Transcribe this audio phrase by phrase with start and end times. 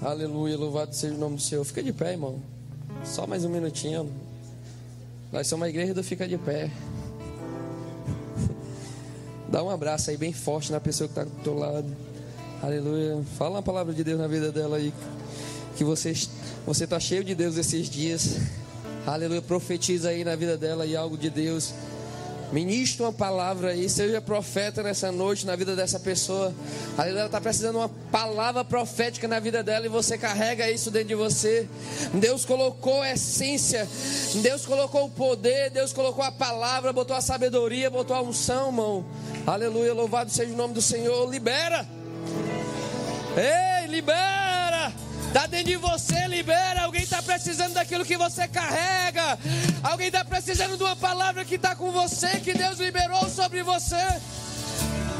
[0.00, 1.64] Aleluia, louvado seja o nome do Senhor.
[1.64, 2.40] Fica de pé, irmão.
[3.04, 4.08] Só mais um minutinho.
[5.32, 6.70] Nós somos uma igreja do Fica de Pé.
[9.50, 11.84] Dá um abraço aí bem forte na pessoa que está do teu lado.
[12.62, 13.20] Aleluia.
[13.36, 14.94] Fala uma palavra de Deus na vida dela aí.
[15.76, 16.12] Que você
[16.64, 18.36] você está cheio de Deus esses dias.
[19.04, 19.42] Aleluia.
[19.42, 21.74] Profetiza aí na vida dela e algo de Deus.
[22.50, 26.54] Ministra uma palavra aí, seja profeta nessa noite na vida dessa pessoa.
[26.96, 30.90] Aleluia, ela está precisando de uma palavra profética na vida dela e você carrega isso
[30.90, 31.68] dentro de você.
[32.14, 33.86] Deus colocou a essência,
[34.36, 39.04] Deus colocou o poder, Deus colocou a palavra, botou a sabedoria, botou a unção, irmão.
[39.46, 41.28] Aleluia, louvado seja o nome do Senhor.
[41.30, 41.86] Libera,
[43.36, 44.47] ei, libera.
[45.28, 46.84] Está dentro de você, libera.
[46.84, 49.38] Alguém está precisando daquilo que você carrega.
[49.82, 54.02] Alguém está precisando de uma palavra que está com você, que Deus liberou sobre você.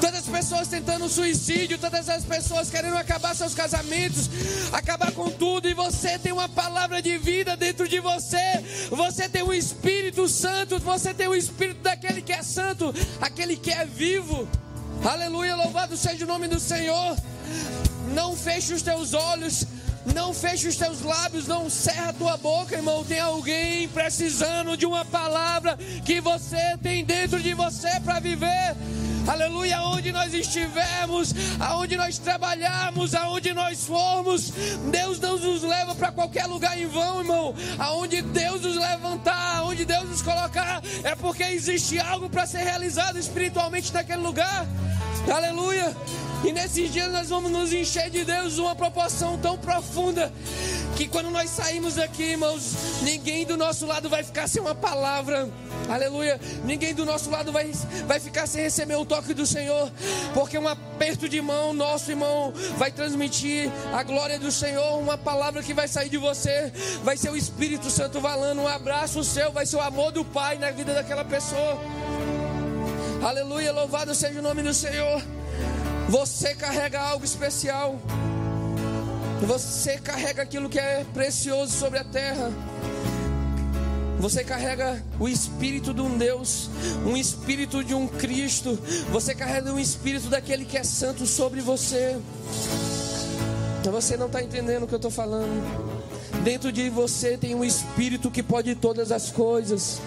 [0.01, 4.31] Tantas pessoas tentando suicídio, tantas as pessoas querendo acabar seus casamentos,
[4.73, 8.65] acabar com tudo, e você tem uma palavra de vida dentro de você.
[8.91, 13.70] Você tem o Espírito Santo, você tem o Espírito daquele que é santo, aquele que
[13.70, 14.48] é vivo.
[15.05, 17.15] Aleluia, louvado seja o nome do Senhor.
[18.15, 19.67] Não feche os teus olhos
[20.14, 23.05] não feche os teus lábios, não cerra a tua boca, irmão.
[23.05, 28.77] Tem alguém precisando de uma palavra que você tem dentro de você para viver.
[29.27, 34.50] Aleluia, aonde nós estivermos, aonde nós trabalharmos, aonde nós formos,
[34.91, 37.55] Deus não nos leva para qualquer lugar em vão, irmão.
[37.78, 43.19] Aonde Deus nos levantar, aonde Deus nos colocar, é porque existe algo para ser realizado
[43.19, 44.66] espiritualmente naquele lugar.
[45.32, 45.94] Aleluia.
[46.44, 50.32] E nesses dias nós vamos nos encher de Deus uma proporção tão profunda
[50.97, 55.48] que quando nós saímos daqui, irmãos, ninguém do nosso lado vai ficar sem uma palavra.
[55.88, 56.41] Aleluia.
[56.64, 57.70] Ninguém do nosso lado vai,
[58.06, 59.91] vai ficar sem receber o toque do Senhor,
[60.33, 65.62] porque um aperto de mão, nosso irmão, vai transmitir a glória do Senhor, uma palavra
[65.62, 66.72] que vai sair de você,
[67.03, 70.56] vai ser o Espírito Santo valando, um abraço seu, vai ser o amor do Pai
[70.59, 71.78] na vida daquela pessoa.
[73.22, 75.22] Aleluia, louvado seja o nome do Senhor.
[76.09, 78.00] Você carrega algo especial.
[79.43, 82.50] Você carrega aquilo que é precioso sobre a terra.
[84.19, 86.69] Você carrega o espírito de um Deus,
[87.06, 88.77] um espírito de um Cristo.
[89.12, 92.19] Você carrega um espírito daquele que é santo sobre você.
[93.84, 95.62] Você não está entendendo o que eu estou falando.
[96.45, 100.01] Dentro de você tem um espírito que pode todas as coisas.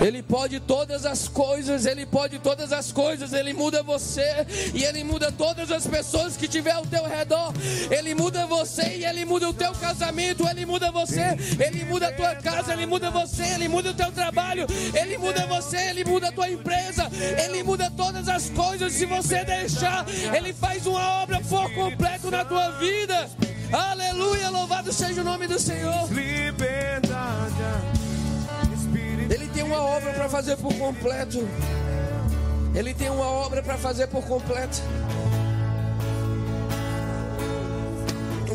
[0.00, 5.02] Ele pode todas as coisas, Ele pode todas as coisas, Ele muda você e Ele
[5.02, 7.52] muda todas as pessoas que tiver ao teu redor.
[7.90, 12.12] Ele muda você e Ele muda o teu casamento, Ele muda você, Ele muda a
[12.12, 16.28] tua casa, Ele muda você, Ele muda o teu trabalho, Ele muda você, Ele muda
[16.28, 17.10] a tua empresa,
[17.44, 18.92] Ele muda todas as coisas.
[18.92, 20.04] Se você deixar,
[20.36, 23.28] Ele faz uma obra por completo na tua vida.
[23.72, 26.08] Aleluia, louvado seja o nome do Senhor.
[26.12, 27.95] Liberdade.
[29.66, 31.48] Uma obra para fazer por completo.
[32.74, 34.80] Ele tem uma obra para fazer por completo.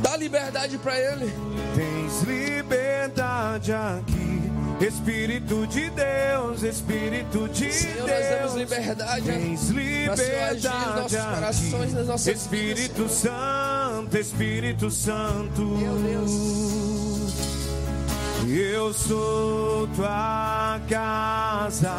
[0.01, 1.31] Dá liberdade para Ele.
[1.75, 4.31] Tens liberdade aqui.
[4.79, 8.09] Espírito de Deus, Espírito de Senhor, Deus.
[8.09, 9.25] nós damos liberdade.
[9.25, 13.11] Tens liberdade nos nossos corações, nas nossas Espírito vidas.
[13.11, 15.61] Santo, Espírito Santo.
[15.61, 17.10] Meu Deus.
[18.53, 21.89] Eu sou tua casa,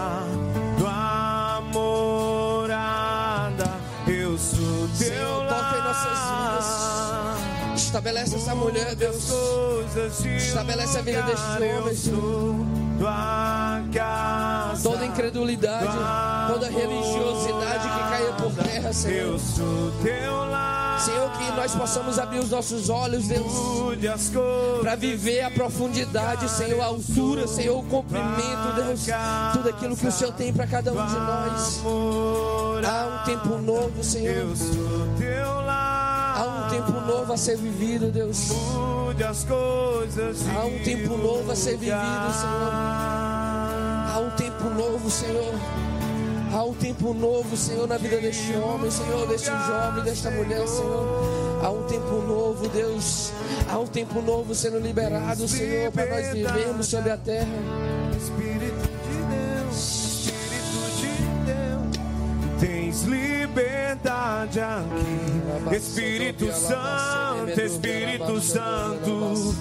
[0.78, 3.70] tua morada.
[4.06, 5.74] Eu sou teu Senhor, lar.
[5.74, 6.18] em nossas
[7.64, 7.82] vidas.
[7.82, 9.32] Estabelece essa mulher, Deus.
[10.36, 12.54] Estabelece a vida deste homem, Senhor.
[14.82, 15.86] Toda incredulidade,
[16.52, 19.38] toda religiosidade que caia por terra, Senhor.
[20.98, 23.52] Senhor, que nós possamos abrir os nossos olhos, Deus,
[24.80, 29.04] para viver a profundidade, Senhor, a altura, Senhor, o comprimento, Deus,
[29.52, 31.80] tudo aquilo que o Senhor tem para cada um de nós.
[32.86, 34.46] Há um tempo novo, Senhor.
[36.72, 38.50] Há um tempo novo a ser vivido, Deus.
[40.56, 42.72] Há um tempo novo a ser vivido, Senhor.
[42.72, 45.52] Há um tempo novo, Senhor.
[46.50, 51.60] Há um tempo novo, Senhor, na vida deste homem, Senhor, deste jovem, desta mulher, Senhor.
[51.62, 53.32] Há um tempo novo, Deus.
[53.70, 57.48] Há um tempo novo sendo liberado, Senhor, para nós vivermos sobre a terra.
[58.16, 61.06] Espírito de Deus, Espírito de
[61.44, 63.31] Deus, tens liberdade
[64.60, 65.76] aqui.
[65.76, 69.54] Espírito Santo, Espírito Santo,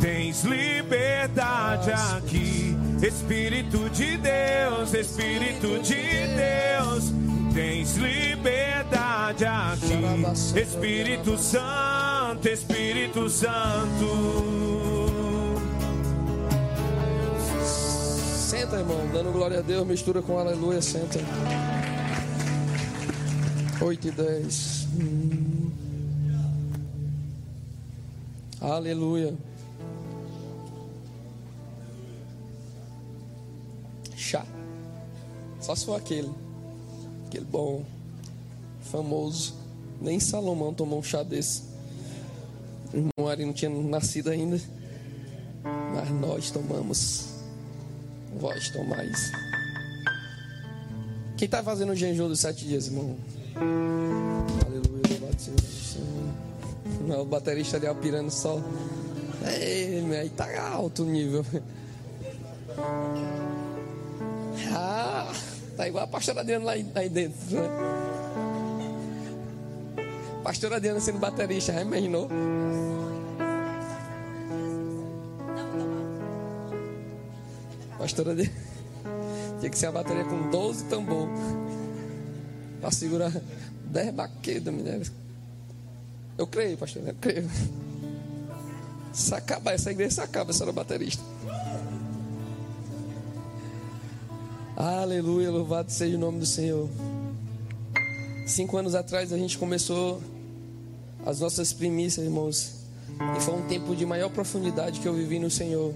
[0.00, 2.76] tens liberdade aqui.
[3.02, 7.12] Espírito de Deus, Espírito de Deus,
[7.52, 10.58] tens liberdade aqui.
[10.58, 14.44] Espírito Santo, Espírito Santo.
[17.64, 21.18] Senta, irmão, dando glória a Deus, mistura com aleluia, senta.
[23.84, 24.86] 8 e 10.
[24.98, 25.70] Hum.
[28.58, 29.34] Aleluia.
[34.16, 34.46] Chá.
[35.60, 36.32] Só for aquele.
[37.26, 37.84] Aquele bom,
[38.90, 39.54] famoso.
[40.00, 41.64] Nem Salomão tomou um chá desse.
[42.90, 44.58] O irmão Ari não tinha nascido ainda.
[45.62, 47.34] Mas nós tomamos.
[48.40, 49.30] Vós tomais.
[51.36, 53.18] Quem está fazendo o jejum dos sete dias, irmão?
[53.56, 57.20] Aleluia, louvado seja o Senhor.
[57.20, 58.60] O baterista ali apirando só.
[59.46, 61.44] Ei, aí tá alto o nível.
[64.72, 65.32] Ah,
[65.76, 67.68] tá igual a pastora Adriana lá, aí dentro, né?
[70.42, 72.28] Pastora Adriana sendo baterista, já imaginou?
[77.98, 78.52] Pastora Adriana.
[79.60, 81.28] Tinha que ser a bateria com 12 tambor.
[82.84, 83.32] Para segurar
[83.86, 85.00] 10 baquedas, mulher.
[86.36, 87.50] Eu creio, pastor, eu creio.
[89.10, 91.22] Se acabar essa igreja, se acaba, era baterista.
[94.76, 96.86] Aleluia, louvado seja o nome do Senhor.
[98.46, 100.22] Cinco anos atrás a gente começou
[101.24, 102.74] as nossas primícias, irmãos.
[103.38, 105.94] E foi um tempo de maior profundidade que eu vivi no Senhor.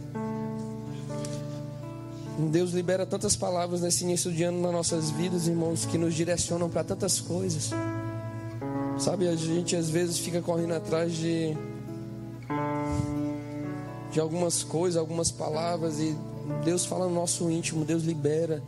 [2.38, 6.70] Deus libera tantas palavras nesse início de ano nas nossas vidas, irmãos, que nos direcionam
[6.70, 7.70] para tantas coisas.
[8.96, 11.56] Sabe, a gente às vezes fica correndo atrás de
[14.12, 16.16] de algumas coisas, algumas palavras e
[16.64, 18.62] Deus fala no nosso íntimo, Deus libera.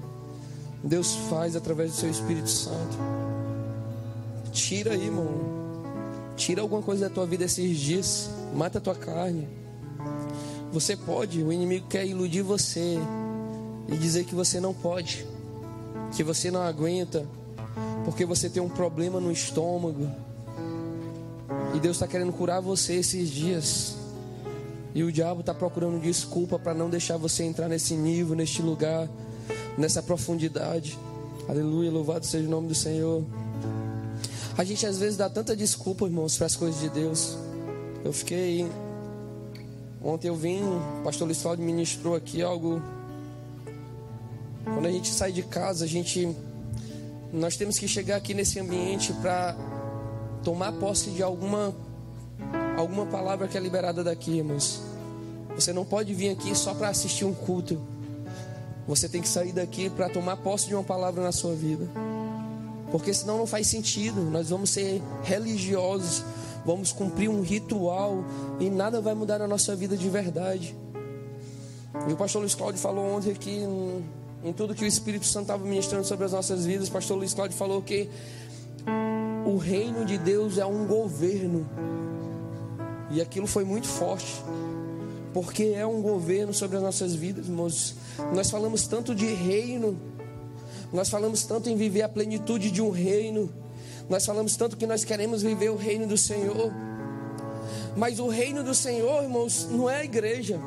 [0.83, 2.99] Deus faz através do seu Espírito Santo.
[4.53, 5.29] Tira aí, irmão.
[6.37, 8.31] Tira alguma coisa da tua vida esses dias.
[8.55, 9.47] Mata a tua carne.
[10.73, 12.99] Você pode, o inimigo quer iludir você
[13.89, 15.27] e dizer que você não pode,
[16.17, 17.27] que você não aguenta,
[18.05, 20.09] porque você tem um problema no estômago.
[21.75, 23.97] E Deus está querendo curar você esses dias.
[24.95, 29.09] E o diabo está procurando desculpa para não deixar você entrar nesse nível, neste lugar,
[29.79, 30.99] nessa profundidade.
[31.49, 33.25] Aleluia, louvado seja o nome do Senhor.
[34.57, 37.39] A gente às vezes dá tanta desculpa, irmãos, para as coisas de Deus.
[38.05, 38.69] Eu fiquei.
[40.03, 42.83] Ontem eu vim, o pastor Cláudio ministrou aqui algo.
[44.75, 46.35] Quando a gente sai de casa, a gente.
[47.33, 49.57] Nós temos que chegar aqui nesse ambiente para
[50.43, 51.75] tomar posse de alguma
[52.77, 54.83] alguma palavra que é liberada daqui, irmãos.
[55.55, 57.81] Você não pode vir aqui só para assistir um culto.
[58.89, 61.87] Você tem que sair daqui para tomar posse de uma palavra na sua vida.
[62.91, 64.23] Porque senão não faz sentido.
[64.23, 66.25] Nós vamos ser religiosos,
[66.65, 68.25] vamos cumprir um ritual
[68.59, 70.75] e nada vai mudar na nossa vida de verdade.
[72.09, 73.65] E o pastor Luiz Cláudio falou ontem aqui
[74.43, 76.89] em, tudo que o Espírito Santo estava ministrando sobre as nossas vidas.
[76.89, 78.09] Pastor Luiz Cláudio falou que
[79.47, 81.69] o reino de Deus é um governo.
[83.11, 84.43] E aquilo foi muito forte.
[85.35, 87.95] Porque é um governo sobre as nossas vidas, irmãos.
[88.35, 89.99] Nós falamos tanto de reino.
[90.93, 93.53] Nós falamos tanto em viver a plenitude de um reino.
[94.09, 96.73] Nós falamos tanto que nós queremos viver o reino do Senhor.
[97.97, 100.59] Mas o reino do Senhor, irmãos, não é a igreja.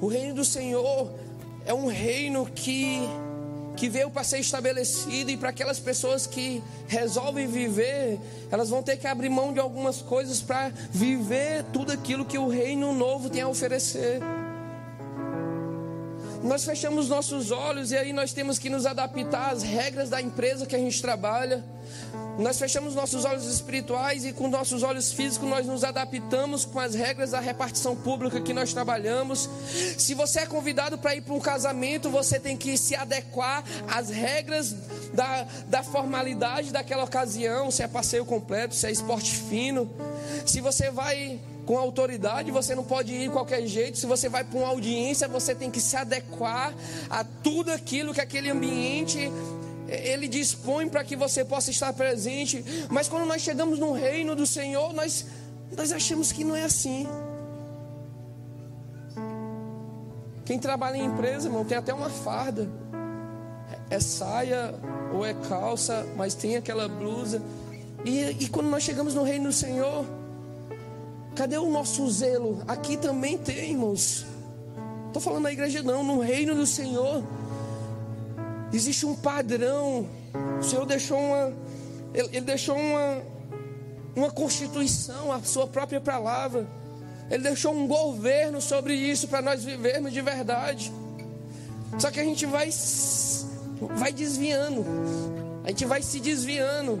[0.00, 1.10] O reino do Senhor
[1.66, 3.00] é um reino que
[3.76, 8.96] que veio para ser estabelecido e para aquelas pessoas que resolvem viver, elas vão ter
[8.96, 13.42] que abrir mão de algumas coisas para viver tudo aquilo que o reino novo tem
[13.42, 14.20] a oferecer.
[16.44, 20.66] Nós fechamos nossos olhos e aí nós temos que nos adaptar às regras da empresa
[20.66, 21.64] que a gente trabalha.
[22.38, 26.94] Nós fechamos nossos olhos espirituais e com nossos olhos físicos nós nos adaptamos com as
[26.94, 29.48] regras da repartição pública que nós trabalhamos.
[29.96, 34.10] Se você é convidado para ir para um casamento, você tem que se adequar às
[34.10, 34.74] regras
[35.14, 39.90] da, da formalidade daquela ocasião, se é passeio completo, se é esporte fino.
[40.44, 43.98] Se você vai com autoridade, você não pode ir de qualquer jeito.
[43.98, 46.74] Se você vai para uma audiência, você tem que se adequar
[47.08, 49.30] a tudo aquilo que aquele ambiente
[49.88, 52.64] ele dispõe para que você possa estar presente.
[52.90, 55.26] Mas quando nós chegamos no reino do Senhor, nós,
[55.76, 57.06] nós achamos que não é assim.
[60.44, 62.68] Quem trabalha em empresa, irmão, tem até uma farda.
[63.90, 64.74] É saia
[65.12, 67.42] ou é calça, mas tem aquela blusa.
[68.04, 70.04] E, e quando nós chegamos no reino do Senhor,
[71.34, 72.62] cadê o nosso zelo?
[72.66, 74.24] Aqui também tem, irmãos.
[75.06, 77.22] Estou falando na igreja, não, no reino do Senhor.
[78.72, 80.08] Existe um padrão.
[80.58, 81.52] O Senhor deixou uma.
[82.12, 83.22] Ele, ele deixou uma,
[84.16, 86.66] uma constituição, a sua própria palavra.
[87.30, 90.92] Ele deixou um governo sobre isso para nós vivermos de verdade.
[91.98, 92.70] Só que a gente vai
[93.96, 94.84] vai desviando.
[95.64, 97.00] A gente vai se desviando.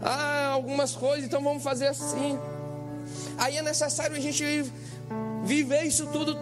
[0.00, 2.38] Ah, algumas coisas, então vamos fazer assim.
[3.38, 4.70] Aí é necessário a gente
[5.44, 6.36] viver isso tudo,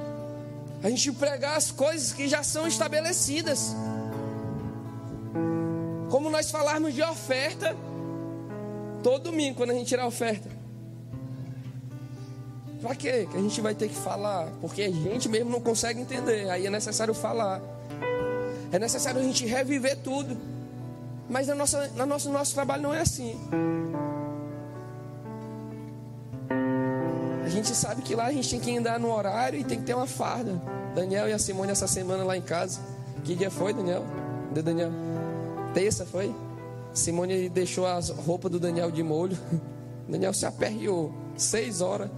[0.83, 3.77] a gente pregar as coisas que já são estabelecidas.
[6.11, 7.77] Como nós falarmos de oferta,
[9.03, 10.49] todo domingo, quando a gente tirar a oferta.
[12.81, 13.29] Para quê?
[13.31, 16.67] Que a gente vai ter que falar, porque a gente mesmo não consegue entender, aí
[16.67, 17.61] é necessário falar.
[18.73, 20.37] É necessário a gente reviver tudo.
[21.29, 23.39] Mas na nossa, na nosso, nosso trabalho não é assim.
[27.57, 29.95] Gente sabe que lá a gente tem que andar no horário e tem que ter
[29.95, 30.61] uma farda.
[30.95, 32.81] Daniel e a Simone essa semana lá em casa.
[33.25, 34.05] Que dia foi, Daniel?
[34.53, 34.91] De Daniel?
[35.75, 36.35] Terça foi?
[36.93, 39.37] Simone deixou as roupas do Daniel de molho.
[40.09, 41.13] Daniel se aperreou.
[41.37, 42.11] Seis horas.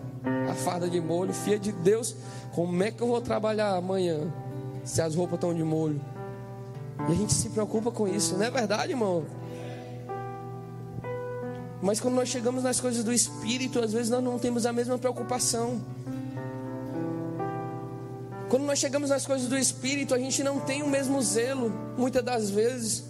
[0.50, 1.33] A farda de molho.
[1.33, 2.14] Filha de Deus,
[2.52, 4.33] como é que eu vou trabalhar amanhã?
[4.85, 6.00] Se as roupas estão de molho.
[7.09, 9.25] E a gente se preocupa com isso, não é verdade, irmão?
[11.80, 14.99] Mas quando nós chegamos nas coisas do Espírito, às vezes nós não temos a mesma
[14.99, 15.80] preocupação.
[18.49, 22.25] Quando nós chegamos nas coisas do Espírito, a gente não tem o mesmo zelo, muitas
[22.25, 23.04] das vezes.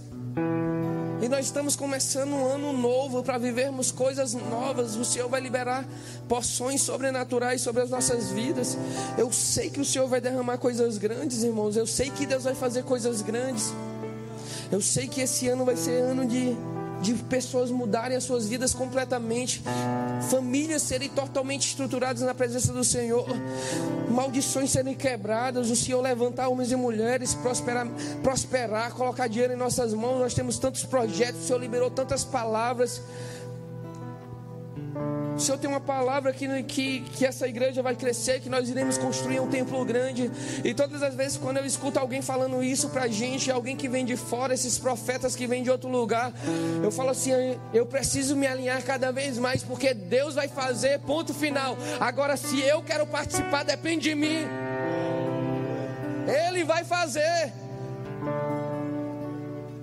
[1.21, 4.95] E nós estamos começando um ano novo para vivermos coisas novas.
[4.97, 5.87] O Senhor vai liberar
[6.29, 8.77] porções sobrenaturais sobre as nossas vidas.
[9.17, 11.77] Eu sei que o Senhor vai derramar coisas grandes, irmãos.
[11.77, 13.73] Eu sei que Deus vai fazer coisas grandes.
[14.71, 16.57] Eu sei que esse ano vai ser ano de
[17.01, 19.63] de pessoas mudarem as suas vidas completamente,
[20.31, 23.27] famílias serem totalmente estruturadas na presença do Senhor,
[24.11, 27.87] maldições serem quebradas, o Senhor levantar homens e mulheres, prosperar,
[28.23, 30.19] prosperar, colocar dinheiro em nossas mãos.
[30.19, 33.01] Nós temos tantos projetos, o Senhor liberou tantas palavras.
[35.39, 38.99] O Senhor tem uma palavra que, que, que essa igreja vai crescer, que nós iremos
[38.99, 40.29] construir um templo grande.
[40.65, 43.89] E todas as vezes, quando eu escuto alguém falando isso para a gente, alguém que
[43.89, 46.33] vem de fora, esses profetas que vêm de outro lugar,
[46.83, 47.31] eu falo assim:
[47.73, 51.79] eu preciso me alinhar cada vez mais, porque Deus vai fazer, ponto final.
[52.01, 54.45] Agora, se eu quero participar, depende de mim.
[56.27, 57.53] Ele vai fazer.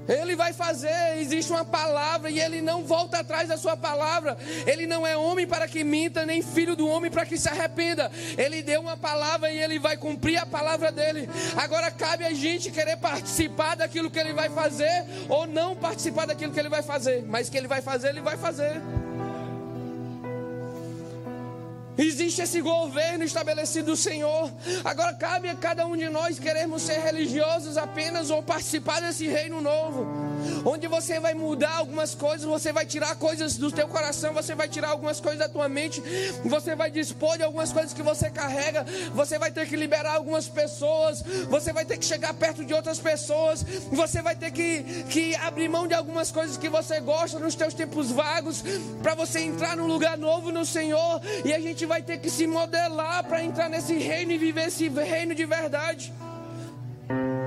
[0.08, 4.38] Ele vai fazer, existe uma palavra e ele não volta atrás da sua palavra.
[4.66, 8.12] Ele não é homem para que minta, nem filho do homem para que se arrependa.
[8.38, 11.30] Ele deu uma palavra e ele vai cumprir a palavra dele.
[11.56, 16.52] Agora cabe a gente querer participar daquilo que ele vai fazer ou não participar daquilo
[16.52, 17.24] que ele vai fazer.
[17.28, 18.82] Mas que ele vai fazer, ele vai fazer.
[21.98, 24.52] Existe esse governo estabelecido do Senhor.
[24.84, 29.62] Agora cabe a cada um de nós queremos ser religiosos apenas ou participar desse reino
[29.62, 30.06] novo.
[30.66, 34.68] Onde você vai mudar algumas coisas, você vai tirar coisas do teu coração, você vai
[34.68, 36.02] tirar algumas coisas da tua mente,
[36.44, 40.48] você vai dispor de algumas coisas que você carrega, você vai ter que liberar algumas
[40.48, 45.36] pessoas, você vai ter que chegar perto de outras pessoas, você vai ter que, que
[45.36, 48.64] abrir mão de algumas coisas que você gosta nos teus tempos vagos,
[49.02, 52.48] para você entrar num lugar novo no Senhor, e a gente vai ter que se
[52.48, 56.14] modelar para entrar nesse reino e viver esse reino de verdade.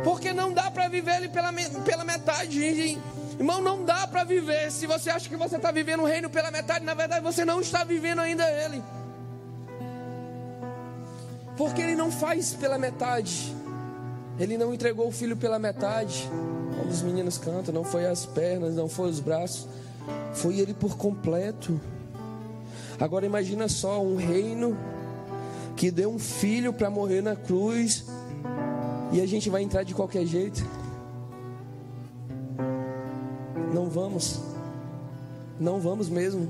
[0.04, 1.52] Porque não dá para viver ele pela,
[1.84, 2.98] pela metade.
[3.38, 4.70] Irmão, não dá para viver.
[4.70, 7.60] Se você acha que você está vivendo o reino pela metade, na verdade você não
[7.60, 8.82] está vivendo ainda ele.
[11.56, 13.54] Porque ele não faz pela metade.
[14.38, 16.28] Ele não entregou o filho pela metade.
[16.78, 19.66] Como os meninos cantam, não foi as pernas, não foi os braços.
[20.34, 21.80] Foi ele por completo.
[23.00, 24.76] Agora imagina só um reino
[25.76, 28.04] que deu um filho para morrer na cruz
[29.12, 30.64] e a gente vai entrar de qualquer jeito.
[33.72, 34.40] Não vamos.
[35.60, 36.48] Não vamos mesmo.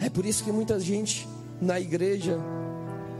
[0.00, 1.28] É por isso que muita gente
[1.60, 2.40] na igreja,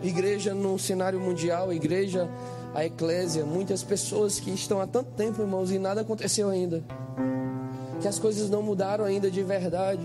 [0.02, 2.28] igreja no cenário mundial, igreja,
[2.74, 6.82] a eclésia, muitas pessoas que estão há tanto tempo, irmãos, e nada aconteceu ainda.
[8.00, 10.04] Que as coisas não mudaram ainda de verdade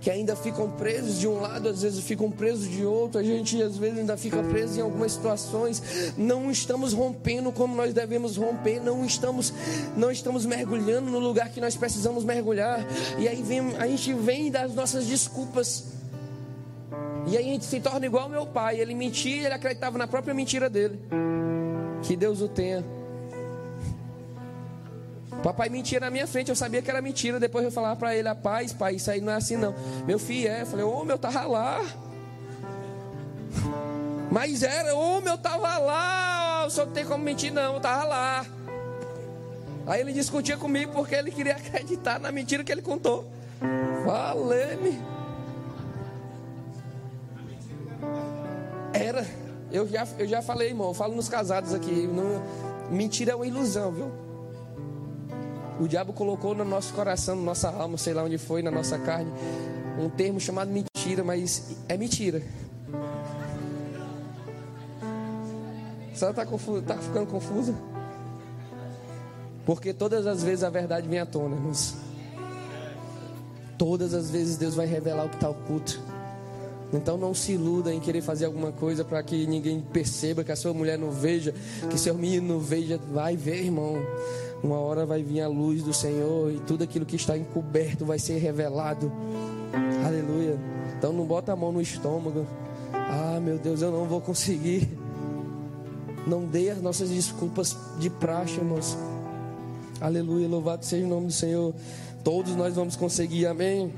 [0.00, 3.62] que ainda ficam presos de um lado, às vezes ficam presos de outro, a gente
[3.62, 8.80] às vezes ainda fica preso em algumas situações, não estamos rompendo como nós devemos romper,
[8.80, 9.52] não estamos
[9.96, 12.86] não estamos mergulhando no lugar que nós precisamos mergulhar.
[13.18, 15.84] E aí vem, a gente vem das nossas desculpas.
[17.26, 20.06] E aí a gente se torna igual ao meu pai, ele mentia, ele acreditava na
[20.06, 20.98] própria mentira dele.
[22.02, 22.84] Que Deus o tenha.
[25.44, 27.38] Papai mentia na minha frente, eu sabia que era mentira.
[27.38, 29.74] Depois eu falava para ele: a paz, pai, isso aí não é assim não.
[30.06, 30.62] Meu filho é.
[30.62, 31.84] Eu falei: Ô, meu, tava lá.
[34.32, 36.64] Mas era, ô, meu, tava lá.
[36.66, 38.46] O senhor não tem como mentir, não, eu tava lá.
[39.86, 43.30] Aí ele discutia comigo porque ele queria acreditar na mentira que ele contou.
[44.06, 44.98] Valeu-me.
[48.94, 49.26] Era.
[49.70, 50.88] Eu já, eu já falei, irmão.
[50.88, 52.06] Eu falo nos casados aqui.
[52.06, 52.42] Não,
[52.90, 54.24] mentira é uma ilusão, viu?
[55.80, 58.98] O diabo colocou no nosso coração, na nossa alma, sei lá onde foi, na nossa
[58.98, 59.30] carne,
[59.98, 62.42] um termo chamado mentira, mas é mentira.
[66.14, 67.74] Só está tá ficando confusa?
[69.66, 71.96] Porque todas as vezes a verdade vem à tona, irmãos.
[73.76, 76.00] Todas as vezes Deus vai revelar o que está oculto.
[76.92, 80.56] Então não se iluda em querer fazer alguma coisa para que ninguém perceba, que a
[80.56, 81.52] sua mulher não veja,
[81.90, 83.00] que seu menino não veja.
[83.12, 83.96] Vai ver, irmão.
[84.64, 88.18] Uma hora vai vir a luz do Senhor e tudo aquilo que está encoberto vai
[88.18, 89.12] ser revelado.
[90.06, 90.58] Aleluia.
[90.96, 92.46] Então não bota a mão no estômago.
[92.90, 94.88] Ah, meu Deus, eu não vou conseguir.
[96.26, 98.96] Não dê as nossas desculpas de praxe, irmãos.
[100.00, 101.74] Aleluia, louvado seja o nome do Senhor.
[102.24, 103.92] Todos nós vamos conseguir, amém.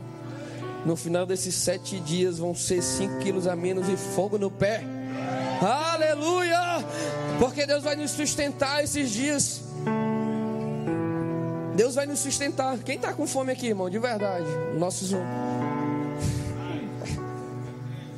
[0.84, 4.82] No final desses sete dias vão ser cinco quilos a menos e fogo no pé.
[5.62, 6.84] Aleluia!
[7.38, 9.62] Porque Deus vai nos sustentar esses dias.
[11.76, 12.78] Deus vai nos sustentar.
[12.78, 13.90] Quem está com fome aqui, irmão?
[13.90, 14.46] De verdade.
[14.78, 15.12] Nossos.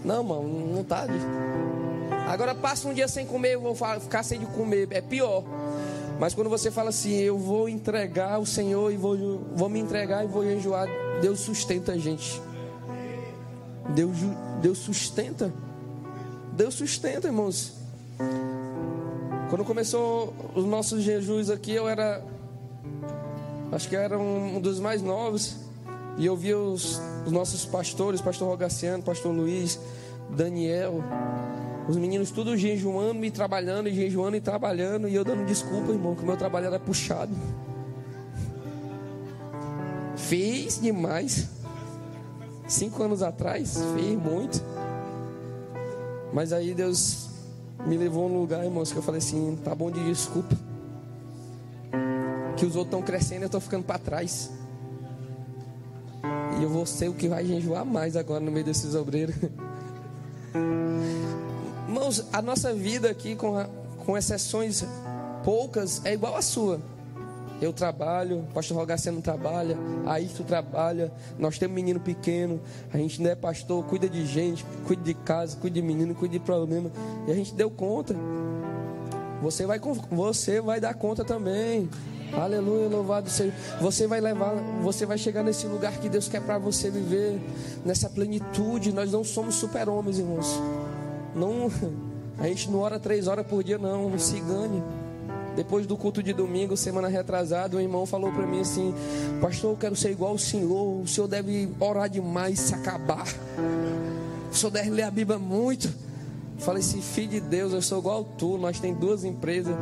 [0.04, 1.06] Não, irmão, não está.
[2.28, 4.86] Agora passa um dia sem comer, eu vou ficar sem de comer.
[4.92, 5.42] É pior.
[6.20, 9.16] Mas quando você fala assim, eu vou entregar o Senhor e vou,
[9.54, 10.88] vou me entregar e vou enjoar,
[11.20, 12.40] Deus sustenta a gente.
[13.90, 14.16] Deus,
[14.62, 15.52] Deus sustenta.
[16.52, 17.72] Deus sustenta, irmãos.
[19.48, 22.22] Quando começou os nossos jejuns aqui, eu era.
[23.70, 25.56] Acho que era um dos mais novos.
[26.16, 29.78] E eu via os, os nossos pastores, pastor Rogaciano, pastor Luiz,
[30.30, 31.02] Daniel,
[31.88, 35.08] os meninos tudo jejuando e trabalhando, e jejuando e trabalhando.
[35.08, 37.32] E eu dando desculpa, irmão, que o meu trabalho era puxado.
[40.16, 41.48] Fez demais.
[42.66, 44.62] Cinco anos atrás, fez muito.
[46.32, 47.28] Mas aí Deus
[47.86, 50.54] me levou num lugar, irmãos, que eu falei assim: tá bom de desculpa.
[52.58, 54.50] Que os outros estão crescendo e eu estou ficando para trás.
[56.58, 59.36] E eu vou ser o que vai jejuar mais agora no meio desses obreiros.
[61.86, 63.68] Irmãos, a nossa vida aqui, com, a,
[64.04, 64.84] com exceções
[65.44, 66.80] poucas, é igual à sua.
[67.60, 72.60] Eu trabalho, pastor Rogaciano trabalha, a Ito trabalha, nós temos menino pequeno,
[72.92, 76.32] a gente não é pastor, cuida de gente, cuida de casa, cuida de menino, cuida
[76.32, 76.90] de problema.
[77.26, 78.14] E a gente deu conta.
[79.42, 81.88] Você vai, você vai dar conta também.
[82.32, 83.54] Aleluia, louvado seja.
[83.80, 87.40] Você vai levar, você vai chegar nesse lugar que Deus quer para você viver,
[87.84, 88.92] nessa plenitude.
[88.92, 90.60] Nós não somos super-homens, irmãos.
[91.34, 91.70] Não,
[92.38, 94.18] a gente não ora três horas por dia, não.
[94.18, 94.82] Se engane.
[95.56, 98.94] Depois do culto de domingo, semana retrasada, um irmão falou para mim assim:
[99.40, 101.02] Pastor, eu quero ser igual ao Senhor.
[101.02, 103.26] O Senhor deve orar demais, se acabar.
[104.52, 105.92] O Senhor deve ler a Bíblia muito.
[106.58, 108.58] Falei assim, filho de Deus, eu sou igual tu.
[108.58, 109.74] Nós tem duas empresas,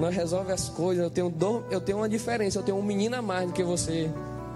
[0.00, 1.02] nós resolve as coisas.
[1.02, 1.32] Eu tenho,
[1.70, 4.10] eu tenho uma diferença, eu tenho um menino a mais do que você.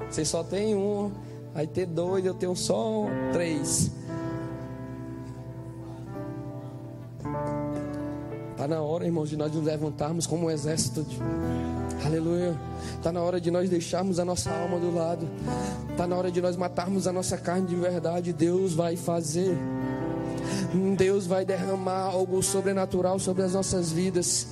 [0.08, 1.10] Você só tem um,
[1.54, 3.90] aí ter dois, eu tenho só três.
[8.52, 11.02] Está na hora, irmãos, de nós nos levantarmos como um exército.
[11.02, 11.18] De...
[12.06, 12.58] Aleluia.
[12.96, 15.28] Está na hora de nós deixarmos a nossa alma do lado.
[15.90, 18.32] Está na hora de nós matarmos a nossa carne de verdade.
[18.32, 19.56] Deus vai fazer.
[20.96, 24.46] Deus vai derramar algo sobrenatural sobre as nossas vidas.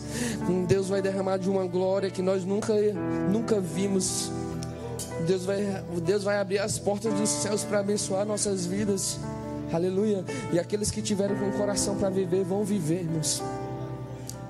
[0.66, 2.74] Deus vai derramar de uma glória que nós nunca,
[3.30, 4.30] nunca vimos.
[5.26, 9.18] Deus vai, Deus vai abrir as portas dos céus para abençoar nossas vidas.
[9.72, 10.24] Aleluia.
[10.52, 13.42] E aqueles que tiveram com o coração para viver, vão viver, irmãos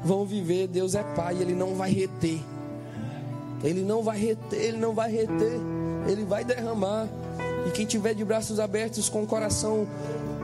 [0.04, 0.68] vão viver.
[0.68, 2.38] Deus é Pai, Ele não vai reter.
[3.62, 5.59] Ele não vai reter, Ele não vai reter.
[6.07, 7.09] Ele vai derramar.
[7.66, 9.88] E quem tiver de braços abertos, com o coração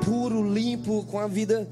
[0.05, 1.67] puro, limpo, com a vida,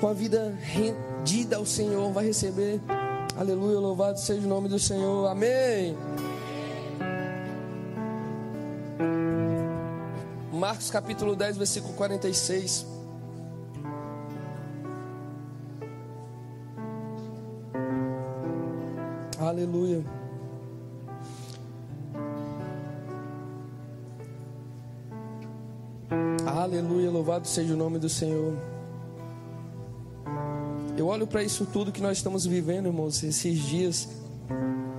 [0.00, 2.80] com a vida rendida ao Senhor, vai receber.
[3.36, 5.26] Aleluia, louvado seja o nome do Senhor.
[5.28, 5.96] Amém.
[10.52, 12.86] Marcos capítulo 10, versículo 46.
[19.38, 20.02] Aleluia.
[26.46, 28.56] Aleluia, louvado seja o nome do Senhor.
[30.96, 34.08] Eu olho para isso tudo que nós estamos vivendo, irmãos, esses dias,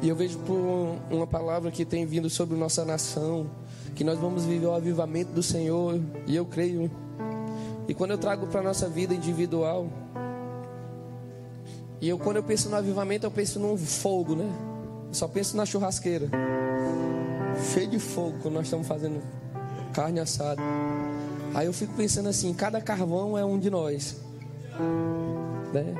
[0.01, 0.57] e eu vejo por
[1.09, 3.49] uma palavra que tem vindo sobre nossa nação,
[3.95, 6.91] que nós vamos viver o avivamento do Senhor, e eu creio.
[7.87, 9.87] E quando eu trago para nossa vida individual,
[12.01, 14.51] e eu, quando eu penso no avivamento, eu penso num fogo, né?
[15.07, 16.29] Eu só penso na churrasqueira.
[17.73, 19.23] Cheio de fogo quando nós estamos fazendo
[19.93, 20.61] carne assada.
[21.57, 24.15] Aí eu fico pensando assim, cada carvão é um de nós.
[25.73, 25.95] Né?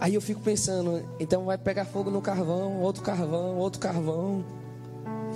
[0.00, 4.42] Aí eu fico pensando, então vai pegar fogo no carvão, outro carvão, outro carvão.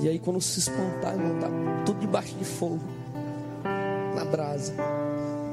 [0.01, 1.49] E aí quando se espantar, irmão, tá
[1.85, 2.81] tudo debaixo de fogo.
[4.17, 4.73] Na brasa.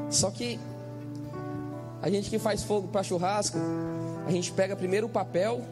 [0.09, 0.57] Só que
[2.01, 3.57] a gente que faz fogo para churrasco,
[4.25, 5.65] a gente pega primeiro o papel,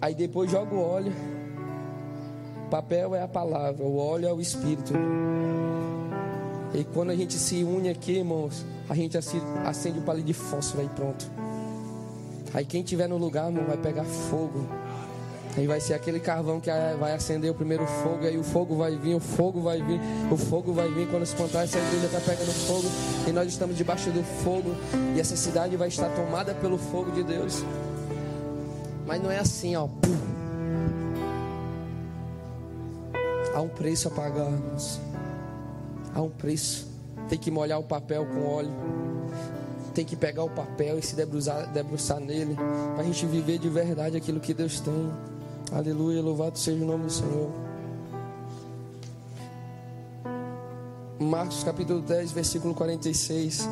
[0.00, 1.12] aí depois joga o óleo.
[2.70, 4.92] Papel é a palavra, o óleo é o espírito.
[6.74, 9.16] E quando a gente se une aqui, irmãos, a gente
[9.64, 11.30] acende o palito de fósforo aí pronto.
[12.52, 14.66] Aí quem tiver no lugar, irmão, vai pegar fogo.
[15.56, 18.94] Aí vai ser aquele carvão que vai acender o primeiro fogo, aí o fogo vai
[18.94, 19.98] vir, o fogo vai vir,
[20.30, 21.08] o fogo vai vir.
[21.08, 22.88] Quando se contar, essa igreja está pegando fogo,
[23.26, 24.74] e nós estamos debaixo do fogo,
[25.14, 27.64] e essa cidade vai estar tomada pelo fogo de Deus.
[29.06, 29.88] Mas não é assim, ó.
[33.56, 34.52] Há um preço a pagar.
[36.14, 36.86] Há um preço.
[37.26, 38.70] Tem que molhar o papel com óleo.
[39.94, 42.54] Tem que pegar o papel e se debruçar, debruçar nele.
[42.54, 45.10] Para a gente viver de verdade aquilo que Deus tem.
[45.72, 47.50] Aleluia, louvado seja o nome do Senhor.
[51.18, 53.66] Marcos capítulo 10, versículo 46.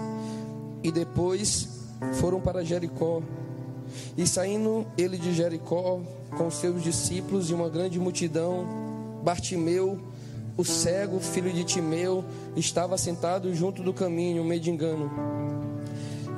[0.83, 1.68] E depois
[2.14, 3.20] foram para Jericó.
[4.16, 6.01] E saindo ele de Jericó
[6.38, 8.84] com seus discípulos e uma grande multidão,
[9.25, 9.99] Bartimeu,
[10.55, 12.23] o cego, filho de Timeu,
[12.55, 15.11] estava sentado junto do caminho, mendigando.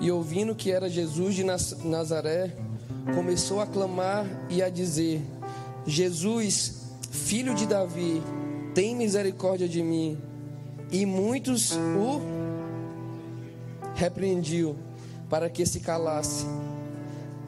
[0.00, 2.54] E ouvindo que era Jesus de Nazaré,
[3.12, 5.20] começou a clamar e a dizer:
[5.84, 8.22] Jesus, filho de Davi,
[8.72, 10.16] tem misericórdia de mim.
[10.92, 12.20] E muitos o
[13.96, 14.76] repreendiam
[15.28, 16.46] para que se calasse.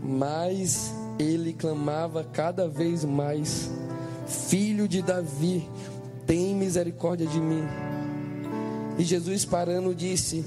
[0.02, 3.70] Mas ele clamava cada vez mais:
[4.28, 5.66] Filho de Davi,
[6.26, 7.64] tem misericórdia de mim.
[8.98, 10.44] E Jesus parando disse: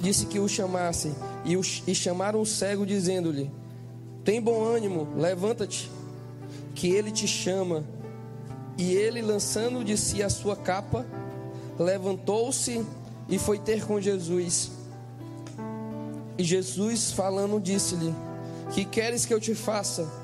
[0.00, 1.12] Disse que o chamasse,
[1.44, 3.50] e, o, e chamaram o cego, dizendo-lhe:
[4.24, 5.90] Tem bom ânimo, levanta-te
[6.74, 7.84] que ele te chama.
[8.78, 11.04] E ele, lançando de si a sua capa,
[11.78, 12.82] levantou-se
[13.28, 14.70] e foi ter com Jesus.
[16.38, 18.14] E Jesus, falando, disse-lhe:
[18.72, 20.19] Que queres que eu te faça?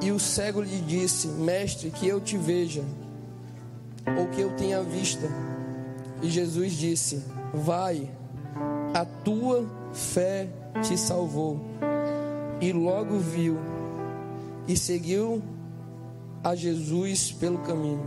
[0.00, 2.84] E o cego lhe disse: Mestre, que eu te veja,
[4.18, 5.28] ou que eu tenha vista.
[6.22, 8.10] E Jesus disse: Vai,
[8.94, 10.48] a tua fé
[10.82, 11.60] te salvou.
[12.60, 13.56] E logo viu
[14.66, 15.42] e seguiu
[16.44, 18.04] a Jesus pelo caminho.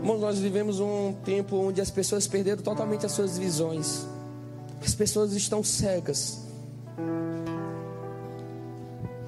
[0.00, 4.04] Irmãos, nós vivemos um tempo onde as pessoas perderam totalmente as suas visões.
[4.84, 6.40] As pessoas estão cegas.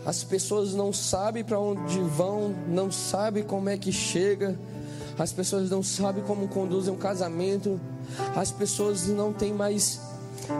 [0.06, 4.58] As pessoas não sabem para onde vão, não sabem como é que chega.
[5.18, 7.80] As pessoas não sabem como conduzem um casamento.
[8.36, 10.00] As pessoas não têm mais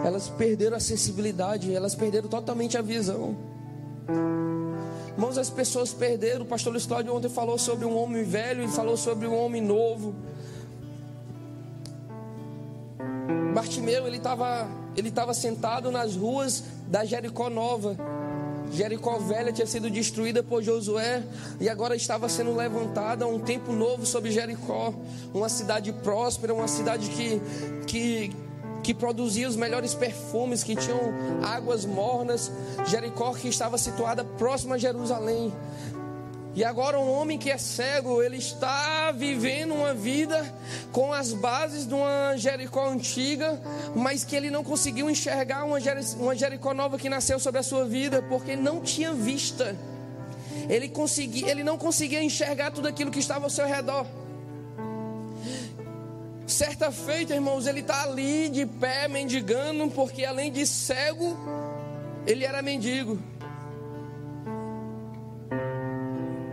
[0.03, 3.35] elas perderam a sensibilidade, elas perderam totalmente a visão.
[5.13, 6.41] Irmãos, as pessoas perderam.
[6.43, 9.61] O pastor Luiz Cláudio ontem falou sobre um homem velho e falou sobre um homem
[9.61, 10.15] novo.
[13.53, 17.95] Bartimeu, ele estava ele tava sentado nas ruas da Jericó Nova.
[18.71, 21.23] Jericó velha tinha sido destruída por Josué
[21.59, 24.93] e agora estava sendo levantada um tempo novo sobre Jericó,
[25.33, 27.41] uma cidade próspera, uma cidade que,
[27.87, 28.35] que,
[28.83, 30.99] que produzia os melhores perfumes, que tinham
[31.43, 32.51] águas mornas.
[32.85, 35.53] Jericó que estava situada próxima a Jerusalém.
[36.55, 40.41] E agora um homem que é cego, ele está vivendo uma vida
[40.89, 43.61] com as bases de uma Jericó antiga,
[43.93, 48.21] mas que ele não conseguiu enxergar uma Jericó nova que nasceu sobre a sua vida,
[48.21, 49.75] porque não tinha vista.
[50.69, 50.89] Ele,
[51.45, 54.07] ele não conseguia enxergar tudo aquilo que estava ao seu redor.
[56.47, 61.37] Certa feita, irmãos, ele está ali de pé, mendigando, porque além de cego,
[62.25, 63.19] ele era mendigo.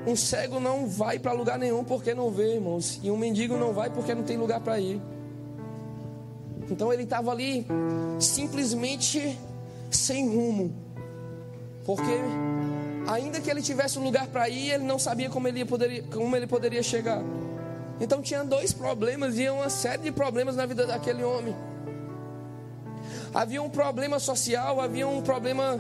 [0.07, 2.99] Um cego não vai para lugar nenhum porque não vê, irmãos.
[3.03, 5.01] E um mendigo não vai porque não tem lugar para ir.
[6.71, 7.67] Então ele estava ali
[8.19, 9.39] simplesmente
[9.91, 10.75] sem rumo.
[11.85, 12.03] Porque
[13.07, 16.35] ainda que ele tivesse um lugar para ir, ele não sabia como ele, poderia, como
[16.37, 17.23] ele poderia chegar.
[18.01, 21.55] Então tinha dois problemas e uma série de problemas na vida daquele homem.
[23.35, 25.79] Havia um problema social, havia um problema,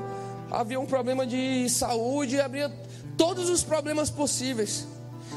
[0.50, 2.70] havia um problema de saúde, havia
[3.16, 4.86] todos os problemas possíveis.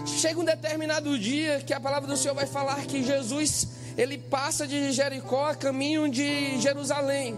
[0.05, 4.67] Chega um determinado dia que a palavra do Senhor vai falar que Jesus ele passa
[4.67, 7.37] de Jericó a caminho de Jerusalém.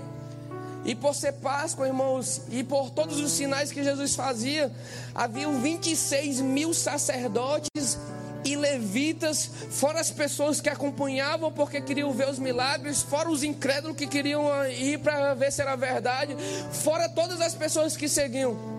[0.83, 4.71] E por ser Páscoa, irmãos, e por todos os sinais que Jesus fazia,
[5.13, 7.99] haviam 26 mil sacerdotes
[8.45, 13.97] e levitas, fora as pessoas que acompanhavam porque queriam ver os milagres, fora os incrédulos
[13.97, 16.35] que queriam ir para ver se era verdade,
[16.71, 18.76] fora todas as pessoas que seguiam.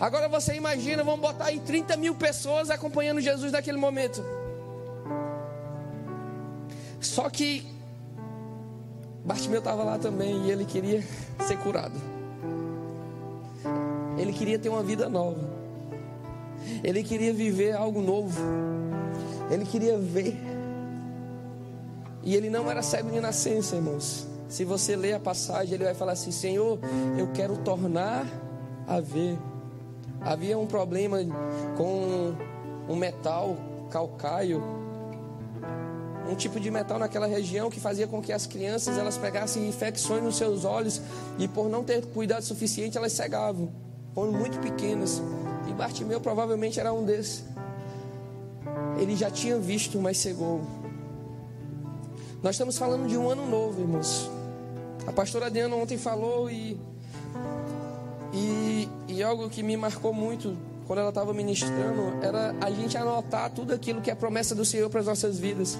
[0.00, 4.24] Agora você imagina, vamos botar aí 30 mil pessoas acompanhando Jesus naquele momento.
[7.00, 7.66] Só que
[9.24, 11.02] Bartimeu estava lá também e ele queria
[11.46, 11.98] ser curado.
[14.18, 15.40] Ele queria ter uma vida nova.
[16.82, 18.40] Ele queria viver algo novo.
[19.50, 20.36] Ele queria ver.
[22.22, 24.26] E ele não era cego de nascença, irmãos.
[24.48, 26.78] Se você ler a passagem, ele vai falar assim: Senhor,
[27.18, 28.26] eu quero tornar
[28.86, 29.38] a ver.
[30.24, 31.18] Havia um problema
[31.76, 32.34] com
[32.88, 33.56] um metal
[33.90, 34.62] calcário,
[36.28, 40.22] um tipo de metal naquela região que fazia com que as crianças elas pegassem infecções
[40.22, 41.00] nos seus olhos
[41.38, 43.70] e por não ter cuidado suficiente elas cegavam,
[44.14, 45.22] quando muito pequenas.
[45.68, 47.44] E Bartimeu provavelmente era um desses.
[48.98, 50.62] Ele já tinha visto, mas cegou.
[52.42, 54.30] Nós estamos falando de um ano novo, irmãos.
[55.06, 56.78] A pastora Diana ontem falou e,
[58.34, 63.50] e, e algo que me marcou muito quando ela estava ministrando era a gente anotar
[63.50, 65.78] tudo aquilo que é promessa do Senhor para as nossas vidas.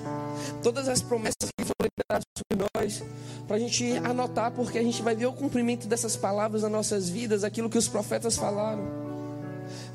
[0.63, 3.03] Todas as promessas que foram liberadas sobre nós,
[3.47, 7.09] para a gente anotar, porque a gente vai ver o cumprimento dessas palavras nas nossas
[7.09, 8.85] vidas, aquilo que os profetas falaram.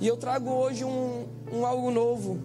[0.02, 2.40] E eu trago hoje um, um algo novo.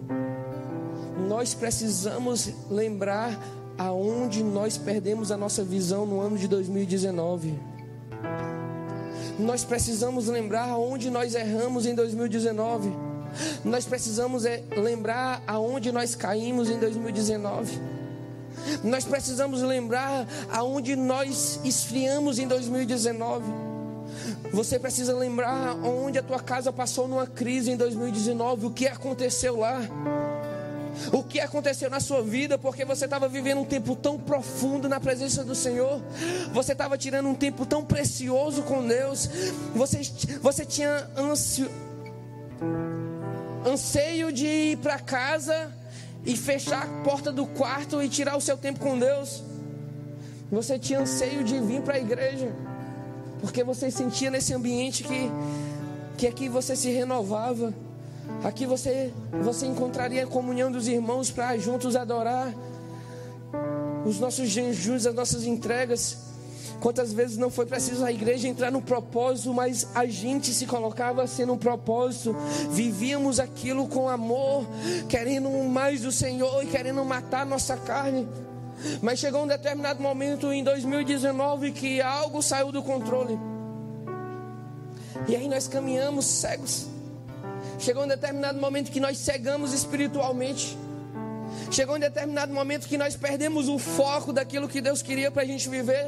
[1.27, 3.37] Nós precisamos lembrar
[3.77, 7.53] aonde nós perdemos a nossa visão no ano de 2019.
[9.39, 12.89] Nós precisamos lembrar aonde nós erramos em 2019.
[13.63, 17.79] Nós precisamos é, lembrar aonde nós caímos em 2019.
[18.83, 23.43] Nós precisamos lembrar aonde nós esfriamos em 2019.
[24.53, 29.59] Você precisa lembrar onde a tua casa passou numa crise em 2019, o que aconteceu
[29.59, 29.81] lá.
[31.11, 34.99] O que aconteceu na sua vida, porque você estava vivendo um tempo tão profundo na
[34.99, 36.01] presença do Senhor,
[36.53, 39.29] você estava tirando um tempo tão precioso com Deus,
[39.73, 40.01] você,
[40.41, 41.69] você tinha ansio,
[43.65, 45.71] anseio de ir para casa
[46.25, 49.43] e fechar a porta do quarto e tirar o seu tempo com Deus,
[50.51, 52.53] você tinha anseio de vir para a igreja.
[53.41, 55.29] Porque você sentia nesse ambiente que,
[56.17, 57.73] que aqui você se renovava.
[58.43, 59.11] Aqui você,
[59.43, 62.53] você encontraria a comunhão dos irmãos para juntos adorar.
[64.05, 66.25] Os nossos jejuns, as nossas entregas.
[66.79, 71.23] Quantas vezes não foi preciso a igreja entrar no propósito, mas a gente se colocava
[71.23, 72.35] assim no propósito,
[72.69, 74.65] vivíamos aquilo com amor,
[75.09, 78.27] querendo mais do Senhor e querendo matar nossa carne.
[79.01, 83.39] Mas chegou um determinado momento em 2019 que algo saiu do controle.
[85.27, 86.94] E aí nós caminhamos cegos.
[87.79, 90.77] Chegou um determinado momento que nós cegamos espiritualmente.
[91.71, 95.45] Chegou um determinado momento que nós perdemos o foco daquilo que Deus queria para a
[95.45, 96.07] gente viver.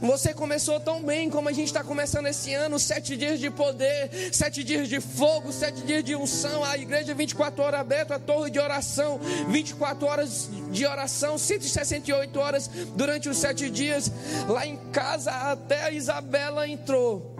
[0.00, 4.10] Você começou tão bem como a gente está começando esse ano, sete dias de poder,
[4.32, 8.50] sete dias de fogo, sete dias de unção, a igreja 24 horas aberta, a torre
[8.50, 14.10] de oração, 24 horas de oração, 168 horas durante os sete dias.
[14.48, 17.36] Lá em casa até a Isabela entrou.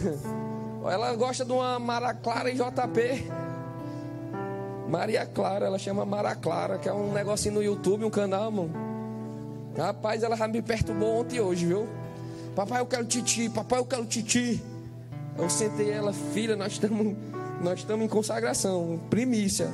[0.88, 3.30] Ela gosta de uma Mara Clara e JP.
[4.88, 8.72] Maria Clara, ela chama Mara Clara, que é um negocinho no YouTube, um canal, mano.
[9.76, 11.88] Rapaz, ela já me perturbou ontem e hoje, viu?
[12.56, 14.60] Papai, eu quero titi, papai, eu quero titi.
[15.38, 17.16] Eu sentei ela, filha, nós estamos
[17.60, 19.68] nós estamos em consagração, primícia.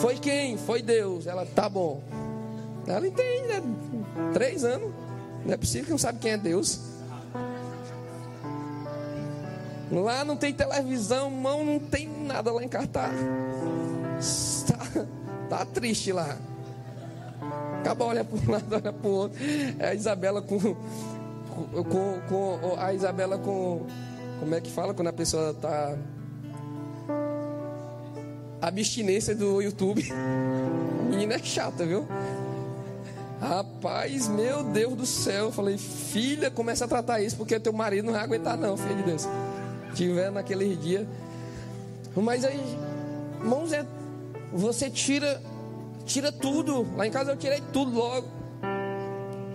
[0.00, 0.56] Foi quem?
[0.56, 1.26] Foi Deus.
[1.26, 2.02] Ela, tá bom.
[2.86, 3.62] Ela entende, né?
[4.32, 4.90] Três anos.
[5.44, 6.80] Não é possível que não sabe quem é Deus.
[9.92, 13.12] Lá não tem televisão, mão não tem nada lá em Catar.
[15.50, 16.38] Tá triste lá.
[17.80, 19.38] Acaba olha para um lado, olha para o outro.
[19.78, 23.84] É a Isabela com, com, com, a Isabela com
[24.40, 25.94] como é que fala quando a pessoa tá
[28.62, 30.10] abstinência do YouTube.
[31.10, 32.08] Menina é chata, viu?
[33.38, 35.46] Rapaz, meu Deus do céu.
[35.46, 38.94] Eu falei, filha, começa a tratar isso, porque teu marido não vai aguentar, não, filha
[38.94, 39.28] de Deus.
[39.94, 41.06] Tiver naquele dia.
[42.16, 42.60] Mas aí,
[43.40, 43.86] irmãos, é
[44.52, 45.40] você tira
[46.04, 46.86] tira tudo.
[46.96, 48.28] Lá em casa eu tirei tudo logo.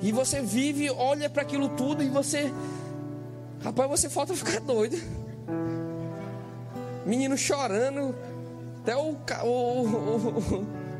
[0.01, 2.51] E você vive, olha para aquilo tudo e você
[3.63, 4.97] Rapaz, você falta ficar doido.
[7.05, 8.15] Menino chorando,
[8.81, 9.87] até o, o,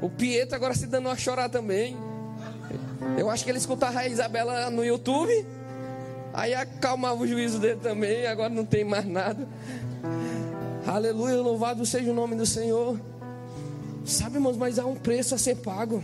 [0.02, 1.97] o, o Pietro agora se dando a chorar também.
[3.17, 5.45] Eu acho que ele escutava a Isabela no YouTube.
[6.38, 8.28] Aí acalmava o juízo dele também.
[8.28, 9.47] Agora não tem mais nada.
[10.86, 13.02] Aleluia, louvado seja o nome do Senhor.
[14.06, 16.04] Sabe, irmãos, mas há um preço a ser pago.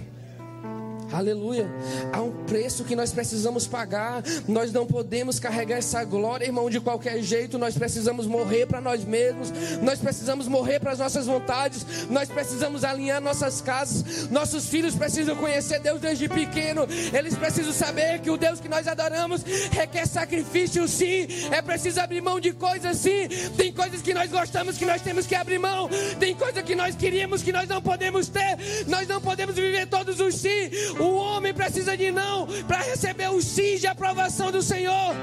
[1.14, 1.68] Aleluia.
[2.12, 4.24] Há um preço que nós precisamos pagar.
[4.48, 7.60] Nós não podemos carregar essa glória, irmão, de qualquer jeito.
[7.60, 9.54] Nós precisamos morrer para nós mesmos.
[9.82, 11.86] Nós precisamos morrer para as nossas vontades.
[12.10, 14.28] Nós precisamos alinhar nossas casas.
[14.32, 16.88] Nossos filhos precisam conhecer Deus desde pequeno.
[17.16, 21.28] Eles precisam saber que o Deus que nós adoramos requer sacrifício, sim.
[21.52, 23.28] É preciso abrir mão de coisas, sim.
[23.56, 25.88] Tem coisas que nós gostamos que nós temos que abrir mão.
[26.20, 28.58] Tem coisas que nós queríamos que nós não podemos ter.
[28.88, 30.72] Nós não podemos viver todos os sim.
[31.04, 35.14] O homem precisa de não para receber o sim de aprovação do Senhor.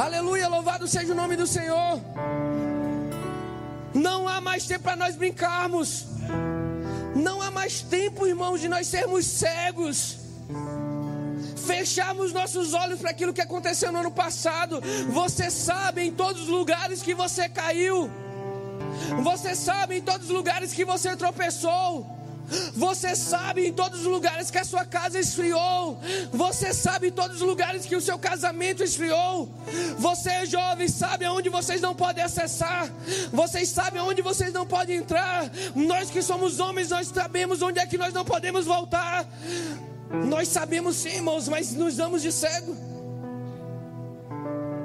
[0.00, 2.00] Aleluia, louvado seja o nome do Senhor.
[3.92, 6.06] Não há mais tempo para nós brincarmos.
[7.14, 10.18] Não há mais tempo, irmãos, de nós sermos cegos.
[11.66, 14.80] Fecharmos nossos olhos para aquilo que aconteceu no ano passado.
[15.08, 18.08] Você sabe em todos os lugares que você caiu.
[19.24, 22.19] Você sabe em todos os lugares que você tropeçou.
[22.74, 25.98] Você sabe em todos os lugares que a sua casa esfriou.
[26.32, 29.48] Você sabe em todos os lugares que o seu casamento esfriou.
[29.98, 32.90] Você, jovem, sabe aonde vocês não podem acessar.
[33.32, 35.50] Vocês sabem aonde vocês não podem entrar.
[35.74, 39.26] Nós que somos homens, nós sabemos onde é que nós não podemos voltar.
[40.28, 42.76] Nós sabemos sim, irmãos, mas nos damos de cego.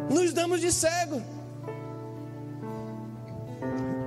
[0.10, 1.21] Nos damos de cego.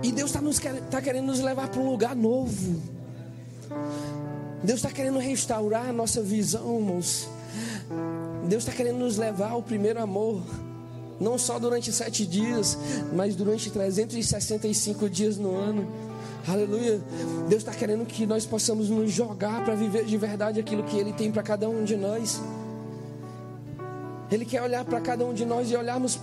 [0.01, 2.98] E Deus está tá querendo nos levar para um lugar novo.
[4.62, 7.29] Deus está querendo restaurar a nossa visão, irmãos.
[8.49, 10.43] Deus está querendo nos levar ao primeiro amor.
[11.21, 12.79] Não só durante sete dias,
[13.12, 15.87] mas durante 365 dias no ano.
[16.47, 17.01] Aleluia.
[17.49, 21.12] Deus está querendo que nós possamos nos jogar para viver de verdade aquilo que Ele
[21.12, 22.41] tem para cada um de nós.
[24.31, 26.19] Ele quer olhar para cada um de nós e olharmos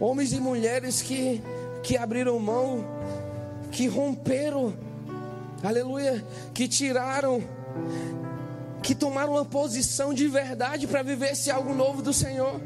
[0.00, 1.42] homens e mulheres que,
[1.82, 2.84] que abriram mão,
[3.70, 4.74] que romperam
[5.64, 7.42] aleluia, que tiraram,
[8.82, 12.60] que tomaram uma posição de verdade para viver esse algo novo do Senhor,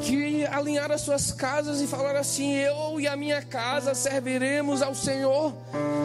[0.00, 4.94] que alinharam as suas casas e falaram assim: Eu e a minha casa serviremos ao
[4.94, 5.54] Senhor,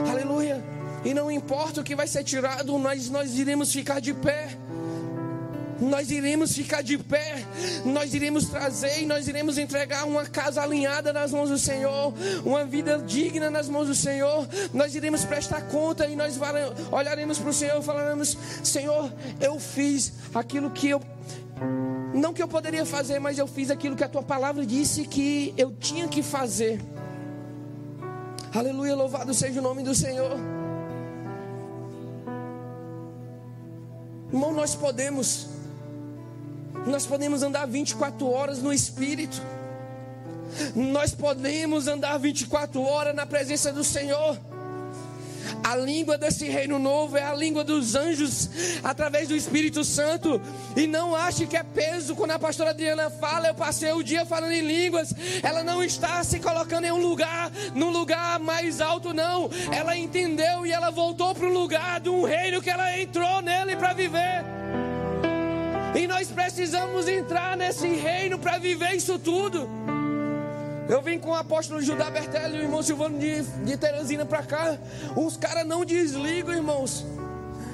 [0.10, 0.64] aleluia,
[1.06, 4.58] e não importa o que vai ser tirado, nós, nós iremos ficar de pé
[5.82, 7.46] nós iremos ficar de pé,
[7.86, 12.14] nós iremos trazer e nós iremos entregar uma casa alinhada nas mãos do Senhor,
[12.46, 14.48] uma vida digna nas mãos do Senhor.
[14.74, 16.38] Nós iremos prestar conta e nós
[16.92, 21.02] olharemos para o Senhor e falaremos: Senhor, eu fiz aquilo que eu
[22.14, 25.54] não que eu poderia fazer, mas eu fiz aquilo que a tua palavra disse que
[25.58, 26.82] eu tinha que fazer.
[28.54, 30.38] Aleluia, louvado seja o nome do Senhor.
[34.32, 35.59] Irmão, nós podemos
[36.86, 39.42] nós podemos andar 24 horas no Espírito.
[40.76, 44.38] Nós podemos andar 24 horas na presença do Senhor.
[45.64, 48.50] A língua desse reino novo é a língua dos anjos
[48.84, 50.42] através do Espírito Santo.
[50.76, 54.26] E não ache que é peso quando a pastora Adriana fala, eu passei o dia
[54.26, 55.14] falando em línguas.
[55.44, 59.50] Ela não está se colocando em um lugar, num lugar mais alto, não.
[59.72, 63.76] Ela entendeu e ela voltou para o lugar de um reino que ela entrou nele
[63.76, 64.44] para viver.
[65.96, 69.68] E nós precisamos entrar nesse reino para viver isso tudo.
[70.88, 74.44] Eu vim com o apóstolo Judá Bertelli e o irmão Silvano de, de Teresina para
[74.44, 74.78] cá.
[75.16, 77.06] Os caras não desligam, irmãos.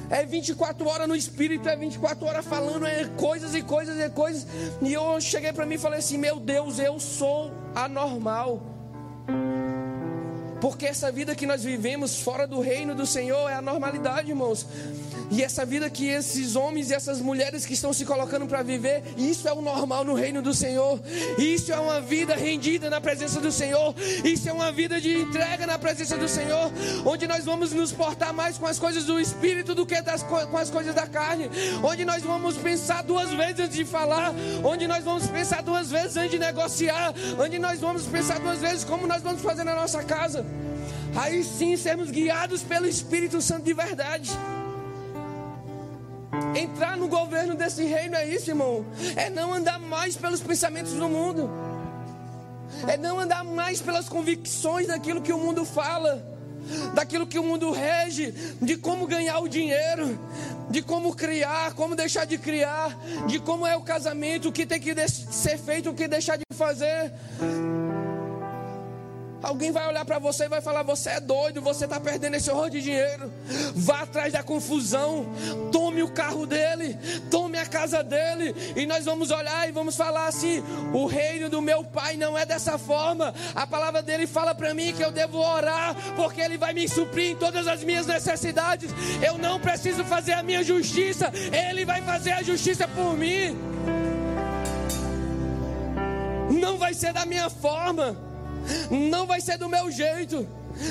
[0.10, 4.45] É 24 horas no espírito, é 24 horas falando é coisas e coisas e coisas.
[4.82, 8.62] E eu cheguei para mim e falei assim: Meu Deus, eu sou anormal.
[10.65, 14.65] Porque essa vida que nós vivemos fora do reino do Senhor é a normalidade, irmãos.
[15.30, 19.04] E essa vida que esses homens e essas mulheres que estão se colocando para viver,
[19.15, 20.99] isso é o normal no reino do Senhor.
[21.38, 23.93] Isso é uma vida rendida na presença do Senhor.
[24.23, 26.72] Isso é uma vida de entrega na presença do Senhor,
[27.05, 30.57] onde nós vamos nos portar mais com as coisas do espírito do que das, com
[30.57, 31.47] as coisas da carne.
[31.84, 36.18] Onde nós vamos pensar duas vezes antes de falar, onde nós vamos pensar duas vezes
[36.18, 40.03] antes de negociar, onde nós vamos pensar duas vezes como nós vamos fazer na nossa
[40.03, 40.55] casa.
[41.16, 44.32] Aí sim sermos guiados pelo Espírito Santo de verdade.
[46.53, 48.86] Entrar no governo desse reino é isso, irmão.
[49.16, 51.49] É não andar mais pelos pensamentos do mundo.
[52.88, 56.22] É não andar mais pelas convicções daquilo que o mundo fala,
[56.93, 60.20] daquilo que o mundo rege, de como ganhar o dinheiro,
[60.70, 62.97] de como criar, como deixar de criar,
[63.28, 66.43] de como é o casamento, o que tem que ser feito, o que deixar de
[66.53, 67.13] fazer.
[69.45, 72.49] Alguém vai olhar para você e vai falar: Você é doido, você está perdendo esse
[72.49, 73.31] horror de dinheiro.
[73.75, 75.27] Vá atrás da confusão.
[75.71, 76.97] Tome o carro dele,
[77.29, 78.55] tome a casa dele.
[78.75, 82.43] E nós vamos olhar e vamos falar assim: O reino do meu pai não é
[82.43, 83.35] dessa forma.
[83.53, 87.29] A palavra dele fala para mim que eu devo orar, porque ele vai me suprir
[87.29, 88.89] em todas as minhas necessidades.
[89.23, 93.55] Eu não preciso fazer a minha justiça, ele vai fazer a justiça por mim.
[96.49, 98.34] Não vai ser da minha forma.
[98.89, 100.47] Não vai ser do meu jeito.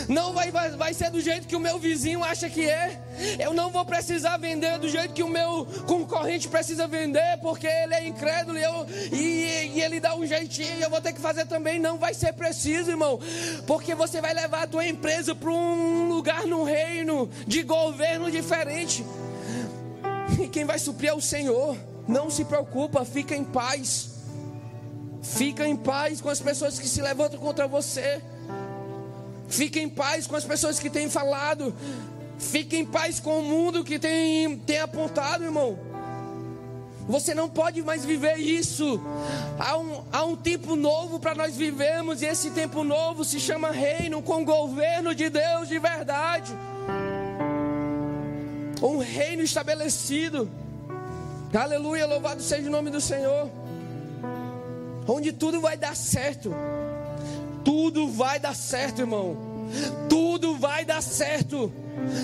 [0.08, 3.00] Não vai, vai, vai ser do jeito que o meu vizinho acha que é.
[3.38, 7.94] Eu não vou precisar vender do jeito que o meu concorrente precisa vender, porque ele
[7.94, 11.20] é incrédulo e, eu, e, e ele dá um jeitinho e eu vou ter que
[11.20, 11.78] fazer também.
[11.78, 13.18] Não vai ser preciso, irmão,
[13.66, 19.04] porque você vai levar a tua empresa para um lugar no reino de governo diferente.
[20.40, 21.76] E quem vai suprir é o Senhor.
[22.08, 24.13] Não se preocupa, fica em paz.
[25.24, 28.22] Fica em paz com as pessoas que se levantam contra você.
[29.48, 31.74] Fica em paz com as pessoas que têm falado.
[32.38, 35.78] Fica em paz com o mundo que tem, tem apontado, irmão.
[37.08, 39.00] Você não pode mais viver isso.
[39.58, 43.70] Há um, há um tempo novo para nós vivermos, e esse tempo novo se chama
[43.70, 46.52] reino com governo de Deus de verdade.
[48.82, 50.50] Um reino estabelecido.
[51.52, 53.63] Aleluia, louvado seja o nome do Senhor
[55.06, 56.54] onde tudo vai dar certo.
[57.64, 59.36] Tudo vai dar certo, irmão.
[60.08, 61.72] Tudo vai dar certo.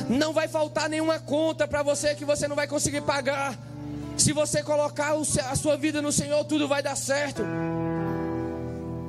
[0.08, 3.58] Não vai faltar nenhuma conta para você que você não vai conseguir pagar.
[4.16, 7.42] Se você colocar a sua vida no Senhor, tudo vai dar certo.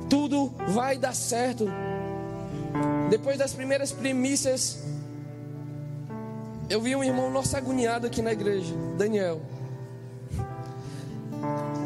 [0.08, 1.68] Tudo vai dar certo.
[3.10, 4.78] Depois das primeiras premissas,
[6.70, 9.42] eu vi um irmão nosso agoniado aqui na igreja, Daniel.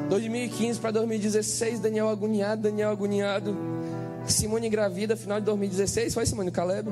[0.09, 3.57] 2015 para 2016, Daniel agoniado, Daniel agoniado.
[4.27, 6.91] Simone engravida, final de 2016, foi Simone Caleb?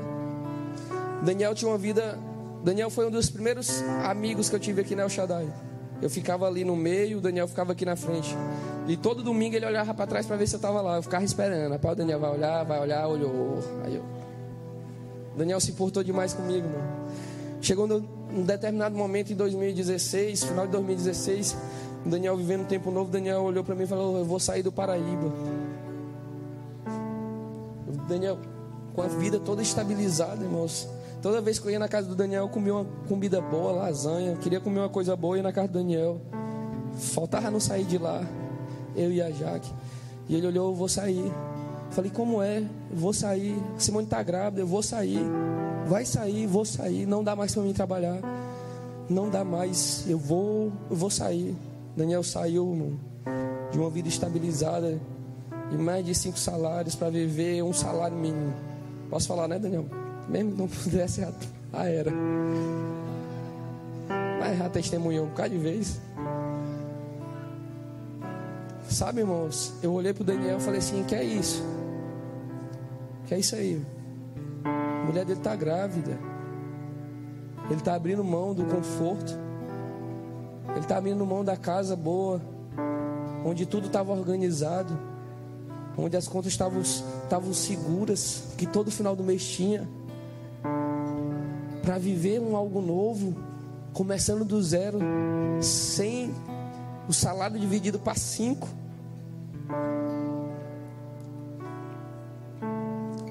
[1.22, 2.18] Daniel tinha uma vida.
[2.62, 5.46] Daniel foi um dos primeiros amigos que eu tive aqui na El Shaddai.
[6.00, 8.36] Eu ficava ali no meio, o Daniel ficava aqui na frente.
[8.86, 10.96] E todo domingo ele olhava para trás para ver se eu estava lá.
[10.96, 11.72] Eu ficava esperando.
[11.72, 13.58] Rapaz, o Daniel vai olhar, vai olhar, olhou.
[13.84, 14.04] Aí eu.
[15.36, 17.04] Daniel se importou demais comigo, mano.
[17.60, 21.56] Chegou num determinado momento em 2016, final de 2016,
[22.04, 24.70] Daniel vivendo um tempo novo, Daniel olhou para mim e falou: Eu vou sair do
[24.70, 25.32] Paraíba.
[28.08, 28.38] Daniel,
[28.94, 30.88] com a vida toda estabilizada, irmãos.
[31.22, 34.36] Toda vez que eu ia na casa do Daniel, eu comia uma comida boa, lasanha.
[34.36, 36.20] Queria comer uma coisa boa, ia na casa do Daniel.
[37.14, 38.22] Faltava não sair de lá.
[38.94, 39.72] Eu e a Jaque.
[40.28, 41.32] E ele olhou: Eu vou sair.
[41.90, 42.58] Falei: Como é?
[42.58, 43.56] Eu vou sair.
[43.78, 45.24] Simone está grávida, eu vou sair.
[45.86, 47.06] Vai sair, vou sair.
[47.06, 48.18] Não dá mais para mim trabalhar.
[49.08, 50.04] Não dá mais.
[50.06, 51.56] Eu vou, eu vou sair.
[51.96, 53.00] Daniel saiu mano,
[53.70, 55.00] de uma vida estabilizada,
[55.70, 58.54] de mais de cinco salários para viver um salário mínimo.
[59.08, 59.86] Posso falar, né, Daniel?
[60.28, 61.32] Mesmo que não pudesse, já
[61.72, 62.10] ah, era.
[64.40, 66.00] Mas já testemunhou um bocado de vez.
[68.88, 71.64] Sabe, irmãos, eu olhei para o Daniel e falei assim: que é isso?
[73.26, 73.84] Que é isso aí?
[74.64, 76.18] A mulher dele está grávida.
[77.66, 79.43] Ele está abrindo mão do conforto.
[80.70, 82.40] Ele está abrindo mão da casa boa,
[83.44, 84.98] onde tudo estava organizado,
[85.96, 89.88] onde as contas estavam seguras, que todo final do mês tinha,
[91.82, 93.36] para viver um algo novo,
[93.92, 94.98] começando do zero,
[95.60, 96.34] sem
[97.08, 98.68] o salário dividido para cinco.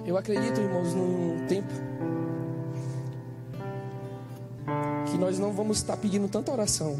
[0.05, 1.73] Eu acredito, irmãos, num tempo
[5.09, 6.97] que nós não vamos estar pedindo tanta oração.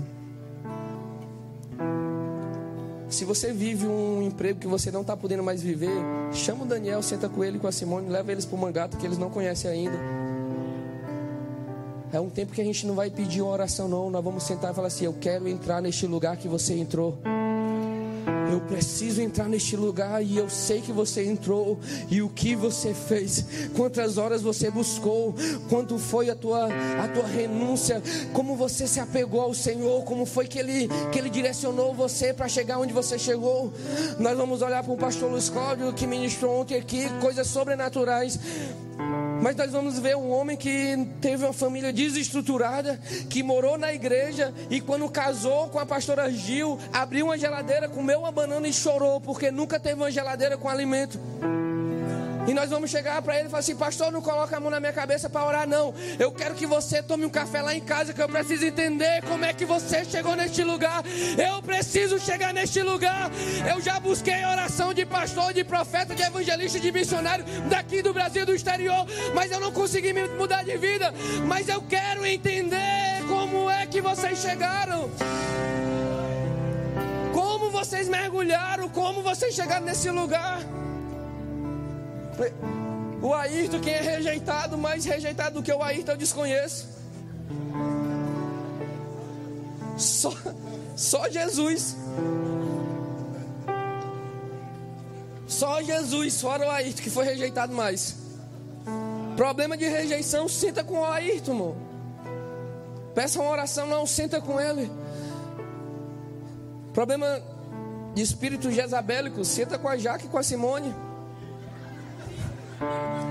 [3.14, 5.96] Se você vive um emprego que você não está podendo mais viver,
[6.34, 9.06] chama o Daniel, senta com ele, com a Simone, leva eles para o mangato que
[9.06, 10.00] eles não conhecem ainda.
[12.12, 14.10] É um tempo que a gente não vai pedir uma oração, não.
[14.10, 17.20] Nós vamos sentar e falar assim: Eu quero entrar neste lugar que você entrou.
[18.54, 22.94] Eu preciso entrar neste lugar e eu sei que você entrou e o que você
[22.94, 23.44] fez,
[23.76, 25.34] quantas horas você buscou,
[25.70, 26.68] quanto foi a tua,
[27.04, 28.00] a tua renúncia,
[28.32, 32.48] como você se apegou ao Senhor, como foi que Ele, que ele direcionou você para
[32.48, 33.74] chegar onde você chegou.
[34.20, 38.40] Nós vamos olhar para o pastor Luiz Cláudio que ministrou ontem aqui, coisas sobrenaturais.
[39.44, 42.98] Mas nós vamos ver um homem que teve uma família desestruturada,
[43.30, 48.20] que morou na igreja e quando casou com a pastora Gil, abriu uma geladeira, comeu
[48.20, 51.20] uma banana e chorou porque nunca teve uma geladeira com alimento.
[52.46, 54.80] E nós vamos chegar para ele e falar assim: Pastor, não coloca a mão na
[54.80, 55.94] minha cabeça para orar, não.
[56.20, 59.46] Eu quero que você tome um café lá em casa, que eu preciso entender como
[59.46, 61.04] é que você chegou neste lugar.
[61.38, 63.32] Eu preciso chegar neste lugar.
[63.70, 68.46] Eu já busquei oração de pastor, de profeta, de evangelista, de missionário daqui do Brasil,
[68.46, 71.14] do exterior, mas eu não consegui me mudar de vida.
[71.48, 75.10] Mas eu quero entender como é que vocês chegaram.
[77.34, 80.60] Como vocês mergulharam, como vocês chegaram nesse lugar.
[83.22, 86.90] O Ayrton, quem é rejeitado, mais rejeitado do que o Ayrton, eu desconheço.
[89.98, 90.34] Só,
[90.96, 91.96] só Jesus.
[95.48, 98.18] Só Jesus, fora o Ayrton, que foi rejeitado mais.
[99.38, 101.76] Problema de rejeição, senta com o Ayrton, irmão.
[103.16, 104.92] Peça uma oração, não, senta com ele.
[106.94, 107.42] Problema
[108.14, 110.94] de espírito jezabélico, senta com a Jaque e com a Simone.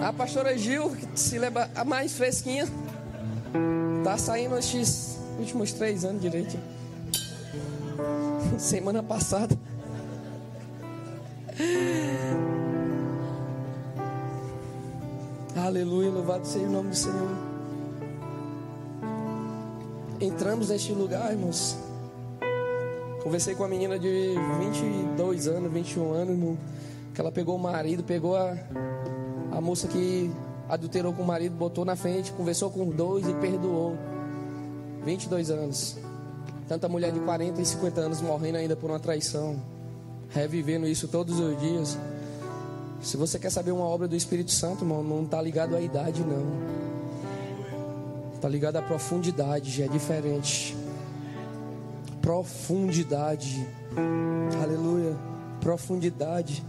[0.03, 2.67] A pastora Gil, que se lembra a mais fresquinha,
[4.03, 6.59] tá saindo esses últimos três anos direito.
[8.59, 9.57] Semana passada.
[15.57, 17.31] Aleluia, louvado seja o nome do Senhor.
[20.21, 21.77] Entramos neste lugar, irmãos.
[23.23, 26.59] Conversei com a menina de 22 anos, 21 anos,
[27.15, 28.57] que ela pegou o marido, pegou a,
[29.53, 30.31] a moça que
[30.69, 33.97] adulterou com o marido, botou na frente, conversou com dois e perdoou.
[35.05, 35.99] 22 anos.
[36.67, 39.61] Tanta mulher de 40 e 50 anos morrendo ainda por uma traição.
[40.31, 41.99] Revivendo isso todos os dias.
[43.03, 46.25] Se você quer saber uma obra do Espírito Santo, irmão, não está ligado à idade,
[46.25, 46.47] não.
[48.35, 50.77] Está ligado à profundidade, é diferente.
[52.23, 53.67] Profundidade.
[54.63, 55.15] Aleluia.
[55.61, 56.65] Profundidade.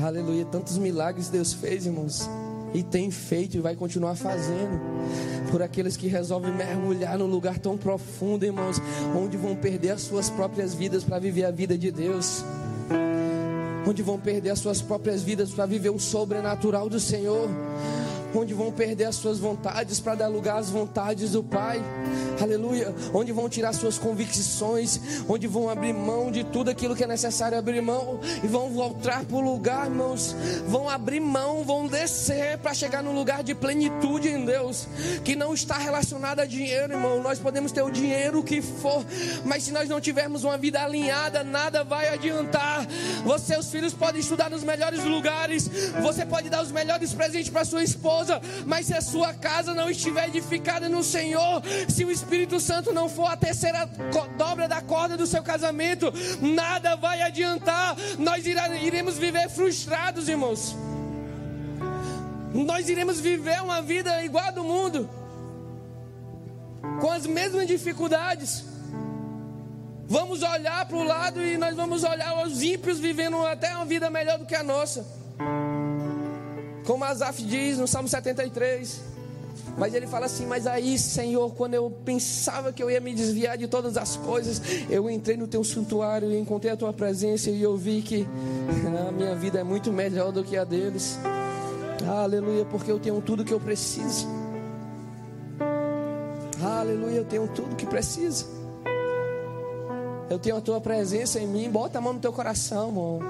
[0.00, 0.44] Aleluia.
[0.44, 2.28] Tantos milagres Deus fez, irmãos.
[2.74, 4.80] E tem feito e vai continuar fazendo.
[5.50, 8.80] Por aqueles que resolvem mergulhar num lugar tão profundo, irmãos.
[9.16, 12.44] Onde vão perder as suas próprias vidas para viver a vida de Deus.
[13.86, 17.48] Onde vão perder as suas próprias vidas para viver o sobrenatural do Senhor
[18.34, 21.82] onde vão perder as suas vontades para dar lugar às vontades do Pai.
[22.40, 22.94] Aleluia.
[23.12, 27.58] Onde vão tirar suas convicções, onde vão abrir mão de tudo aquilo que é necessário
[27.58, 30.34] abrir mão e vão voltar para o lugar, irmãos.
[30.66, 34.88] Vão abrir mão, vão descer para chegar no lugar de plenitude em Deus,
[35.24, 37.22] que não está relacionado a dinheiro, irmão.
[37.22, 39.04] Nós podemos ter o dinheiro que for,
[39.44, 42.86] mas se nós não tivermos uma vida alinhada, nada vai adiantar.
[43.24, 45.68] Você, os filhos podem estudar nos melhores lugares,
[46.02, 49.74] você pode dar os melhores presentes para sua esposa esposa, mas se a sua casa
[49.74, 53.86] não estiver edificada no Senhor, se o Espírito Santo não for a terceira
[54.36, 57.96] dobra da corda do seu casamento, nada vai adiantar.
[58.18, 60.76] Nós iremos viver frustrados, irmãos.
[62.54, 65.08] Nós iremos viver uma vida igual a do mundo,
[67.00, 68.64] com as mesmas dificuldades.
[70.06, 74.10] Vamos olhar para o lado e nós vamos olhar os ímpios vivendo até uma vida
[74.10, 75.21] melhor do que a nossa.
[76.84, 79.12] Como Asaf diz no Salmo 73.
[79.76, 83.56] Mas ele fala assim: Mas aí, Senhor, quando eu pensava que eu ia me desviar
[83.56, 84.60] de todas as coisas,
[84.90, 88.26] eu entrei no teu santuário e encontrei a tua presença e eu vi que
[89.08, 91.18] a minha vida é muito melhor do que a deles.
[92.06, 94.26] Aleluia, porque eu tenho tudo que eu preciso.
[96.62, 98.46] Aleluia, eu tenho tudo que preciso.
[100.28, 101.70] Eu tenho a tua presença em mim.
[101.70, 103.22] Bota a mão no teu coração, amor.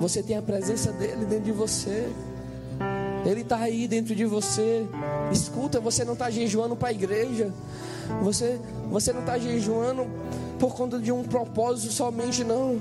[0.00, 2.10] Você tem a presença dele dentro de você.
[3.24, 4.86] Ele está aí dentro de você.
[5.30, 7.52] Escuta, você não está jejuando para a igreja.
[8.22, 8.58] Você,
[8.90, 10.06] você não está jejuando
[10.60, 12.80] por conta de um propósito somente, não.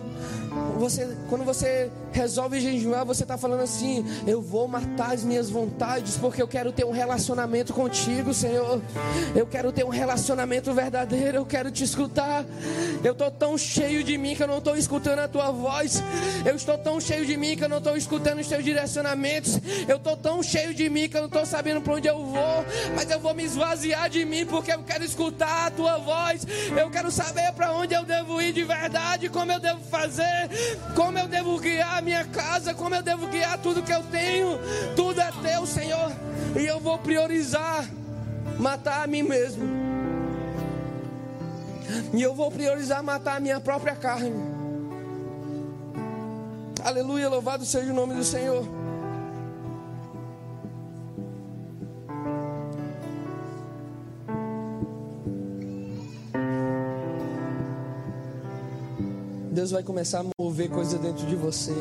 [0.78, 6.18] Você, quando você resolve jejuar, você está falando assim: Eu vou matar as minhas vontades,
[6.18, 8.82] porque eu quero ter um relacionamento contigo, Senhor.
[9.36, 11.38] Eu quero ter um relacionamento verdadeiro.
[11.38, 12.46] Eu quero te escutar.
[13.04, 16.04] Eu estou tão cheio de mim que eu não estou escutando a tua voz.
[16.46, 19.60] Eu estou tão cheio de mim que eu não estou escutando os teus direcionamentos.
[19.88, 22.66] Eu estou tão cheio de mim que eu não estou sabendo para onde eu vou.
[22.96, 26.46] Mas eu vou me esvaziar de mim porque eu quero escutar a tua voz.
[26.76, 30.50] Eu quero saber para onde eu devo ir de verdade, como eu devo fazer,
[30.96, 34.60] como eu devo guiar a minha casa, como eu devo guiar tudo que eu tenho.
[34.96, 36.12] Tudo é teu, Senhor.
[36.60, 37.86] E eu vou priorizar
[38.58, 39.64] matar a mim mesmo.
[42.14, 44.34] E eu vou priorizar matar a minha própria carne.
[46.84, 48.79] Aleluia, louvado seja o nome do Senhor.
[59.60, 61.76] Deus vai começar a mover coisa dentro de você.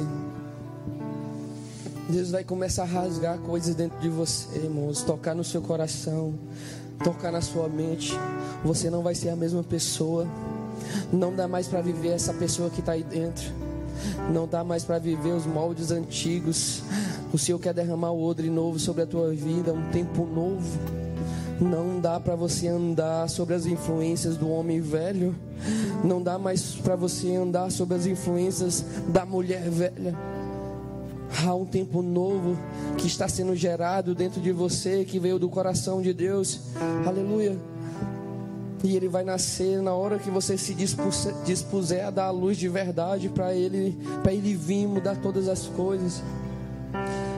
[2.09, 6.35] Deus vai começar a rasgar coisas dentro de você, irmãos, tocar no seu coração,
[7.05, 8.13] tocar na sua mente.
[8.65, 10.27] Você não vai ser a mesma pessoa.
[11.13, 13.47] Não dá mais para viver essa pessoa que está aí dentro.
[14.29, 16.83] Não dá mais para viver os moldes antigos.
[17.33, 20.98] O Senhor quer derramar o odre novo sobre a tua vida, um tempo novo.
[21.61, 25.35] Não dá para você andar sobre as influências do homem velho.
[26.05, 30.15] Não dá mais para você andar sobre as influências da mulher velha.
[31.45, 32.57] Há um tempo novo
[32.97, 36.61] que está sendo gerado dentro de você, que veio do coração de Deus.
[37.05, 37.59] Aleluia.
[38.85, 42.69] E ele vai nascer na hora que você se dispuser a dar a luz de
[42.69, 46.23] verdade para ele, para ele vir mudar todas as coisas.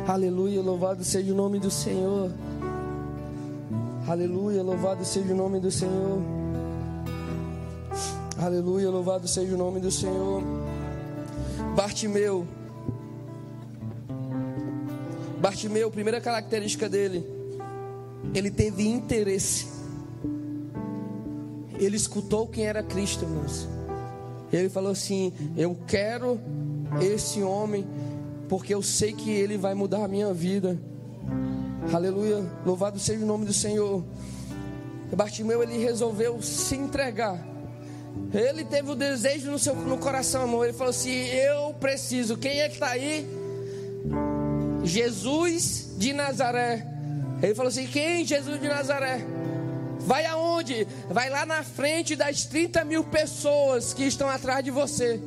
[0.07, 2.31] Aleluia, louvado seja o nome do Senhor.
[4.11, 6.21] Aleluia, louvado seja o nome do Senhor.
[8.37, 10.43] Aleluia, louvado seja o nome do Senhor.
[11.77, 12.47] Bartimeu.
[15.41, 17.25] Bartimeu, primeira característica dele,
[18.35, 19.69] ele teve interesse
[21.81, 23.67] ele escutou quem era Cristo, irmãos.
[24.53, 26.39] Ele falou assim: Eu quero
[27.01, 27.87] esse homem,
[28.49, 30.79] porque eu sei que ele vai mudar a minha vida.
[31.93, 34.05] Aleluia, louvado seja o nome do Senhor.
[35.17, 37.39] Bartimeu, ele resolveu se entregar.
[38.33, 40.65] Ele teve o desejo no seu no coração, amor.
[40.65, 42.37] Ele falou assim: Eu preciso.
[42.37, 43.27] Quem é que está aí?
[44.85, 46.87] Jesus de Nazaré.
[47.43, 48.25] Ele falou assim: Quem?
[48.25, 49.25] Jesus de Nazaré.
[50.01, 50.87] Vai aonde?
[51.09, 55.21] Vai lá na frente das 30 mil pessoas que estão atrás de você.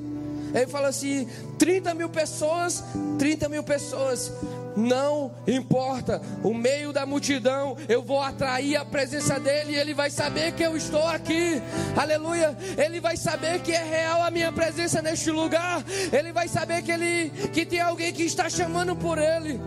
[0.54, 1.28] Ele fala assim:
[1.58, 2.84] 30 mil pessoas,
[3.18, 4.32] 30 mil pessoas.
[4.76, 10.09] Não importa, o meio da multidão, eu vou atrair a presença dele e ele vai
[10.09, 11.61] saber que eu estou aqui,
[11.95, 12.57] aleluia.
[12.78, 16.91] Ele vai saber que é real a minha presença neste lugar, ele vai saber que,
[16.91, 19.59] ele, que tem alguém que está chamando por ele,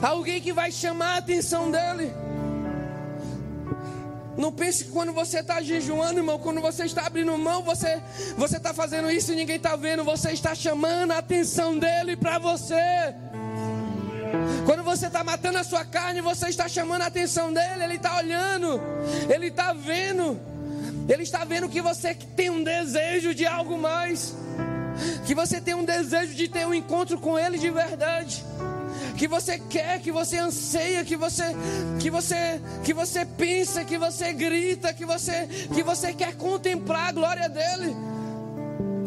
[0.00, 2.12] alguém que vai chamar a atenção dele.
[4.36, 8.00] Não pense que quando você está jejuando, irmão, quando você está abrindo mão, você
[8.38, 10.02] você está fazendo isso e ninguém está vendo.
[10.02, 13.14] Você está chamando a atenção dele para você.
[14.66, 17.84] Quando você está matando a sua carne, você está chamando a atenção dele.
[17.84, 18.80] Ele está olhando,
[19.28, 20.40] ele está vendo.
[21.08, 24.34] Ele está vendo que você tem um desejo de algo mais.
[25.26, 28.44] Que você tem um desejo de ter um encontro com ele de verdade
[29.16, 31.44] que você quer, que você anseia, que você
[32.00, 37.12] que você que você pensa, que você grita, que você que você quer contemplar a
[37.12, 37.94] glória dele.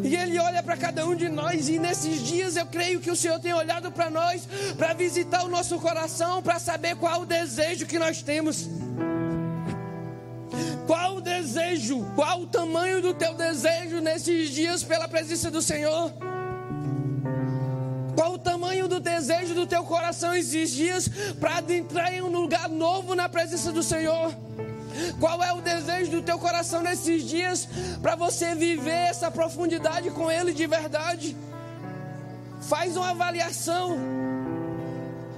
[0.04, 3.16] E Ele olha para cada um de nós, e nesses dias eu creio que o
[3.16, 4.46] Senhor tem olhado para nós,
[4.76, 8.68] para visitar o nosso coração, para saber qual o desejo que nós temos.
[10.86, 16.12] Qual o desejo, qual o tamanho do teu desejo nesses dias pela presença do Senhor?
[18.14, 21.08] Qual o tamanho do desejo do teu coração esses dias
[21.40, 24.34] para adentrar em um lugar novo na presença do Senhor?
[25.18, 27.68] Qual é o desejo do teu coração nesses dias
[28.00, 31.36] para você viver essa profundidade com Ele de verdade?
[32.62, 33.98] Faz uma avaliação.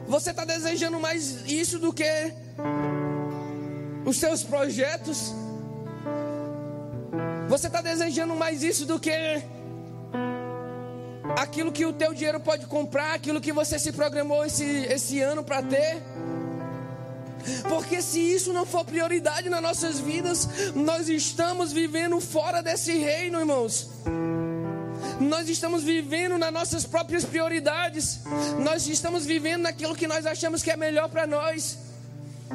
[0.06, 2.32] Você está desejando mais isso do que
[4.04, 5.34] os seus projetos?
[7.48, 9.42] Você está desejando mais isso do que
[11.36, 15.44] aquilo que o teu dinheiro pode comprar, aquilo que você se programou esse, esse ano
[15.44, 16.02] para ter.
[17.68, 23.38] Porque se isso não for prioridade nas nossas vidas, nós estamos vivendo fora desse reino,
[23.38, 23.88] irmãos.
[25.20, 28.20] Nós estamos vivendo nas nossas próprias prioridades.
[28.58, 31.78] Nós estamos vivendo naquilo que nós achamos que é melhor para nós.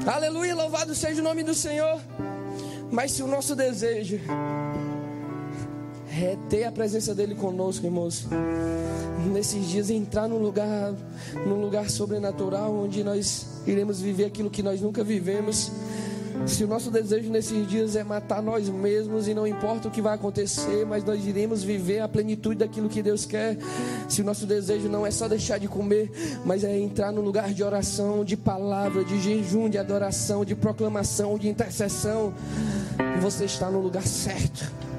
[0.05, 1.99] Aleluia, louvado seja o nome do Senhor.
[2.91, 4.19] Mas se o nosso desejo
[6.11, 8.27] é ter a presença dele conosco, irmãos.
[9.31, 10.93] Nesses dias entrar num lugar,
[11.47, 15.71] num lugar sobrenatural onde nós iremos viver aquilo que nós nunca vivemos.
[16.47, 20.01] Se o nosso desejo nesses dias é matar nós mesmos e não importa o que
[20.01, 23.57] vai acontecer, mas nós iremos viver a plenitude daquilo que Deus quer.
[24.09, 26.11] Se o nosso desejo não é só deixar de comer,
[26.43, 31.37] mas é entrar no lugar de oração, de palavra, de jejum, de adoração, de proclamação,
[31.37, 32.33] de intercessão,
[33.21, 34.90] você está no lugar certo.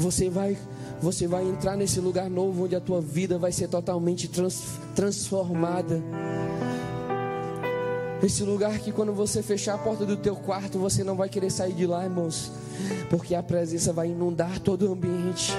[0.00, 0.56] Você vai,
[1.02, 6.02] você vai entrar nesse lugar novo onde a tua vida vai ser totalmente trans, transformada.
[8.22, 11.50] Esse lugar que quando você fechar a porta do teu quarto, você não vai querer
[11.50, 12.50] sair de lá, irmãos,
[13.10, 15.52] porque a presença vai inundar todo o ambiente.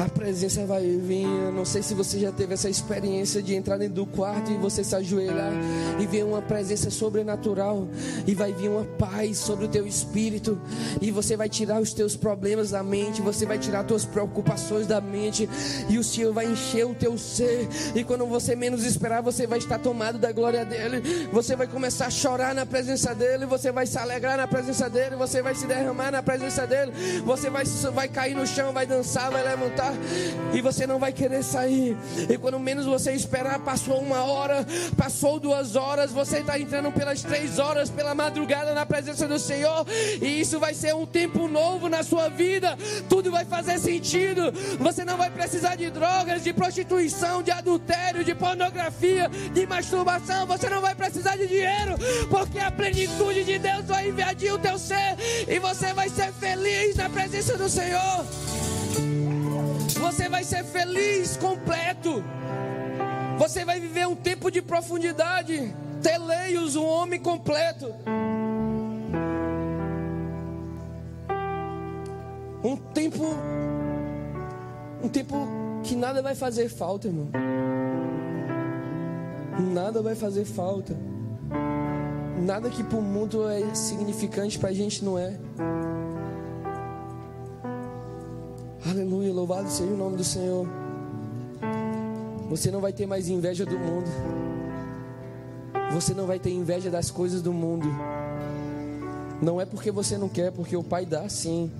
[0.00, 1.26] A presença vai vir.
[1.26, 4.56] Eu não sei se você já teve essa experiência de entrar dentro do quarto e
[4.56, 5.52] você se ajoelhar
[5.98, 7.86] e ver uma presença sobrenatural
[8.26, 10.58] e vai vir uma paz sobre o teu espírito
[11.02, 14.86] e você vai tirar os teus problemas da mente, você vai tirar as tuas preocupações
[14.86, 15.48] da mente
[15.88, 19.58] e o Senhor vai encher o teu ser e quando você menos esperar, você vai
[19.58, 21.28] estar tomado da glória dele.
[21.30, 25.16] Você vai começar a chorar na presença dele, você vai se alegrar na presença dele,
[25.16, 26.92] você vai se derramar na presença dele.
[27.24, 29.89] Você vai vai cair no chão, vai dançar, vai levantar
[30.52, 31.96] e você não vai querer sair.
[32.28, 34.66] E quando menos você esperar, passou uma hora,
[34.96, 39.86] passou duas horas, você está entrando pelas três horas, pela madrugada na presença do Senhor,
[40.20, 42.76] e isso vai ser um tempo novo na sua vida.
[43.08, 44.52] Tudo vai fazer sentido.
[44.78, 50.46] Você não vai precisar de drogas, de prostituição, de adultério, de pornografia, de masturbação.
[50.46, 51.96] Você não vai precisar de dinheiro,
[52.28, 55.16] porque a plenitude de Deus vai invadir o teu ser
[55.48, 58.59] e você vai ser feliz na presença do Senhor.
[59.94, 62.22] Você vai ser feliz, completo.
[63.38, 65.74] Você vai viver um tempo de profundidade.
[66.02, 67.94] Teleios, um homem completo.
[72.62, 73.34] Um tempo.
[75.02, 75.48] Um tempo
[75.82, 77.30] que nada vai fazer falta, irmão.
[79.72, 80.96] Nada vai fazer falta.
[82.40, 85.38] Nada que para o mundo é significante para a gente não é.
[88.88, 90.66] Aleluia, louvado seja o nome do Senhor.
[92.48, 94.10] Você não vai ter mais inveja do mundo.
[95.92, 97.86] Você não vai ter inveja das coisas do mundo.
[99.42, 101.70] Não é porque você não quer, porque o Pai dá sim.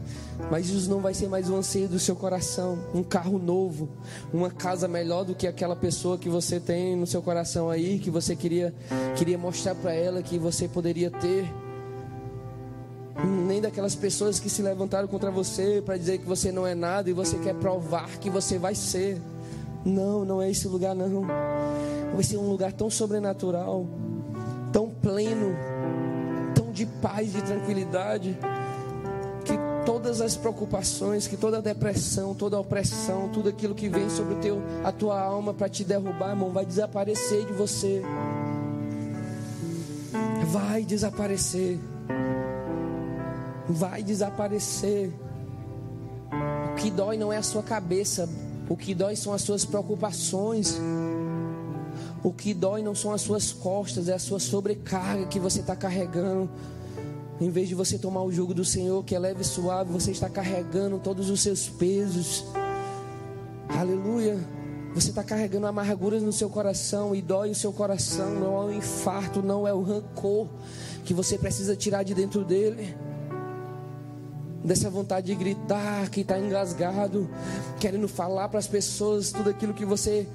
[0.50, 2.78] Mas isso não vai ser mais um anseio do seu coração.
[2.94, 3.88] Um carro novo,
[4.30, 8.10] uma casa melhor do que aquela pessoa que você tem no seu coração aí, que
[8.10, 8.74] você queria,
[9.16, 11.50] queria mostrar para ela que você poderia ter
[13.60, 17.12] daquelas pessoas que se levantaram contra você para dizer que você não é nada e
[17.12, 19.20] você quer provar que você vai ser.
[19.84, 21.26] Não, não é esse lugar não.
[22.14, 23.86] Vai ser um lugar tão sobrenatural,
[24.72, 25.54] tão pleno,
[26.54, 28.38] tão de paz, de tranquilidade,
[29.44, 29.54] que
[29.86, 34.34] todas as preocupações, que toda a depressão, toda a opressão, tudo aquilo que vem sobre
[34.34, 38.02] o teu, a tua alma para te derrubar, irmão, vai desaparecer de você.
[40.52, 41.78] Vai desaparecer
[43.72, 45.12] vai desaparecer.
[46.72, 48.28] O que dói não é a sua cabeça,
[48.68, 50.78] o que dói são as suas preocupações.
[52.22, 55.74] O que dói não são as suas costas, é a sua sobrecarga que você está
[55.74, 56.50] carregando.
[57.40, 60.10] Em vez de você tomar o jugo do Senhor, que é leve e suave, você
[60.10, 62.44] está carregando todos os seus pesos.
[63.68, 64.38] Aleluia.
[64.94, 68.30] Você está carregando amarguras no seu coração e dói o seu coração.
[68.34, 70.48] Não é o infarto, não é o rancor
[71.04, 72.94] que você precisa tirar de dentro dele
[74.62, 77.28] dessa vontade de gritar, que está engasgado,
[77.78, 80.26] querendo falar para as pessoas tudo aquilo que você,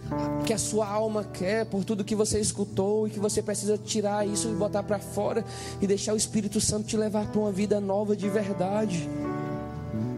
[0.46, 4.28] que a sua alma quer, por tudo que você escutou e que você precisa tirar
[4.28, 5.46] isso e botar para fora
[5.80, 9.08] e deixar o Espírito Santo te levar para uma vida nova de verdade,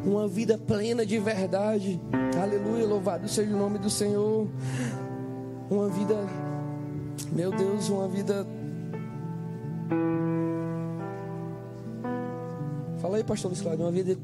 [0.06, 2.00] uma vida plena de verdade.
[2.42, 4.48] Aleluia, louvado seja o nome do Senhor.
[5.70, 6.16] Uma vida,
[7.34, 8.48] meu Deus, uma vida
[13.00, 14.18] Fala aí, pastor Luiz Cláudio, uma vida,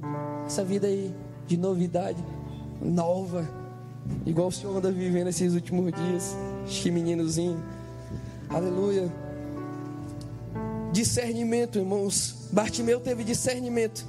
[0.47, 1.13] essa vida aí
[1.45, 2.17] de novidade,
[2.81, 3.47] nova,
[4.25, 7.63] igual o senhor anda vivendo esses últimos dias, que meninozinho,
[8.49, 9.11] aleluia.
[10.91, 12.47] Discernimento, irmãos.
[12.51, 14.05] Bartimeu teve discernimento.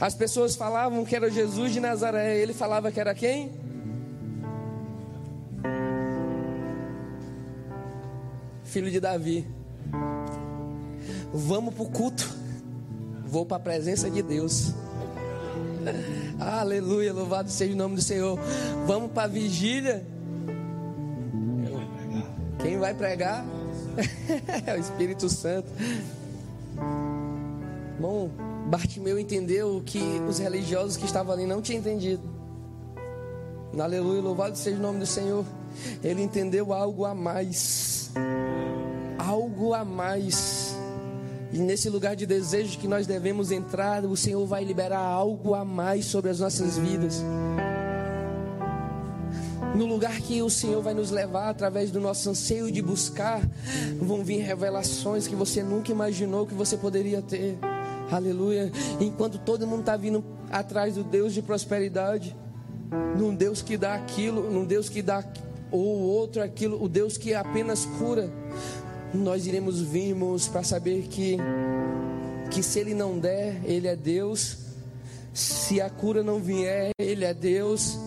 [0.00, 3.50] As pessoas falavam que era Jesus de Nazaré, ele falava que era quem?
[8.64, 9.46] Filho de Davi.
[11.32, 12.41] Vamos para o culto.
[13.32, 14.74] Vou para a presença de Deus.
[16.38, 18.38] Aleluia, louvado seja o nome do Senhor.
[18.86, 20.04] Vamos para a vigília.
[22.60, 23.42] Quem vai pregar?
[24.66, 25.72] é o Espírito Santo.
[27.98, 28.28] Bom,
[28.66, 32.22] Bartimeu entendeu que os religiosos que estavam ali não tinham entendido.
[33.78, 35.46] Aleluia, louvado seja o nome do Senhor.
[36.04, 38.12] Ele entendeu algo a mais.
[39.16, 40.81] Algo a mais.
[41.52, 45.64] E nesse lugar de desejo que nós devemos entrar, o Senhor vai liberar algo a
[45.64, 47.22] mais sobre as nossas vidas.
[49.76, 53.40] No lugar que o Senhor vai nos levar através do nosso anseio de buscar,
[54.00, 57.58] vão vir revelações que você nunca imaginou que você poderia ter.
[58.10, 58.72] Aleluia.
[58.98, 62.34] Enquanto todo mundo está vindo atrás do Deus de prosperidade,
[63.18, 65.22] num Deus que dá aquilo, num Deus que dá
[65.70, 68.30] ou outro aquilo, o Deus que apenas cura
[69.14, 71.36] nós iremos virmos para saber que
[72.50, 74.62] que se ele não der, ele é Deus.
[75.34, 77.98] Se a cura não vier, Ele é Deus.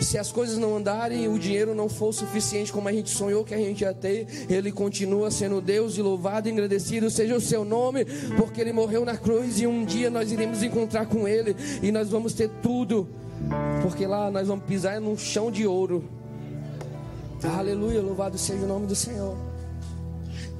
[0.00, 3.54] Se as coisas não andarem o dinheiro não for suficiente como a gente sonhou que
[3.54, 7.64] a gente ia ter, Ele continua sendo Deus e louvado e agradecido seja o seu
[7.64, 8.04] nome,
[8.36, 12.08] porque Ele morreu na cruz e um dia nós iremos encontrar com Ele e nós
[12.08, 13.08] vamos ter tudo,
[13.82, 16.04] porque lá nós vamos pisar num chão de ouro.
[17.42, 19.49] Aleluia, louvado seja o nome do Senhor.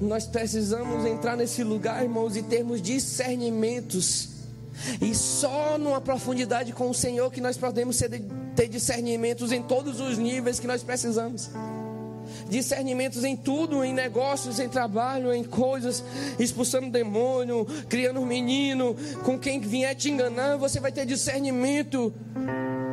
[0.01, 4.31] Nós precisamos entrar nesse lugar, irmãos, e termos discernimentos.
[5.01, 8.01] E só numa profundidade com o Senhor que nós podemos
[8.57, 11.51] ter discernimentos em todos os níveis que nós precisamos.
[12.49, 16.03] Discernimentos em tudo, em negócios, em trabalho, em coisas,
[16.39, 22.13] expulsando demônio, criando um menino, com quem vier te enganar, você vai ter discernimento.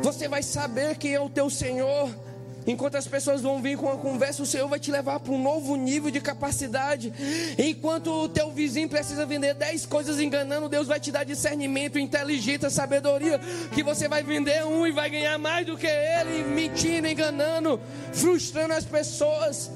[0.02, 2.27] Você vai saber quem é o teu Senhor.
[2.68, 5.42] Enquanto as pessoas vão vir com a conversa, o Senhor vai te levar para um
[5.42, 7.14] novo nível de capacidade.
[7.58, 12.70] Enquanto o teu vizinho precisa vender 10 coisas enganando, Deus vai te dar discernimento, inteligência,
[12.70, 13.40] sabedoria,
[13.74, 17.80] que você vai vender um e vai ganhar mais do que ele, mentindo, enganando,
[18.12, 19.72] frustrando as pessoas.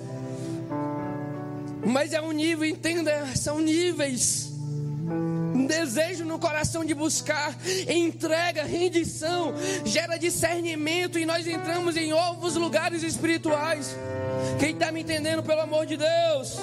[1.86, 4.51] Mas é um nível, entenda, são níveis
[5.10, 7.56] um desejo no coração de buscar,
[7.88, 9.54] entrega, rendição,
[9.86, 13.95] gera discernimento e nós entramos em novos lugares espirituais.
[14.60, 16.58] Quem está me entendendo, pelo amor de Deus?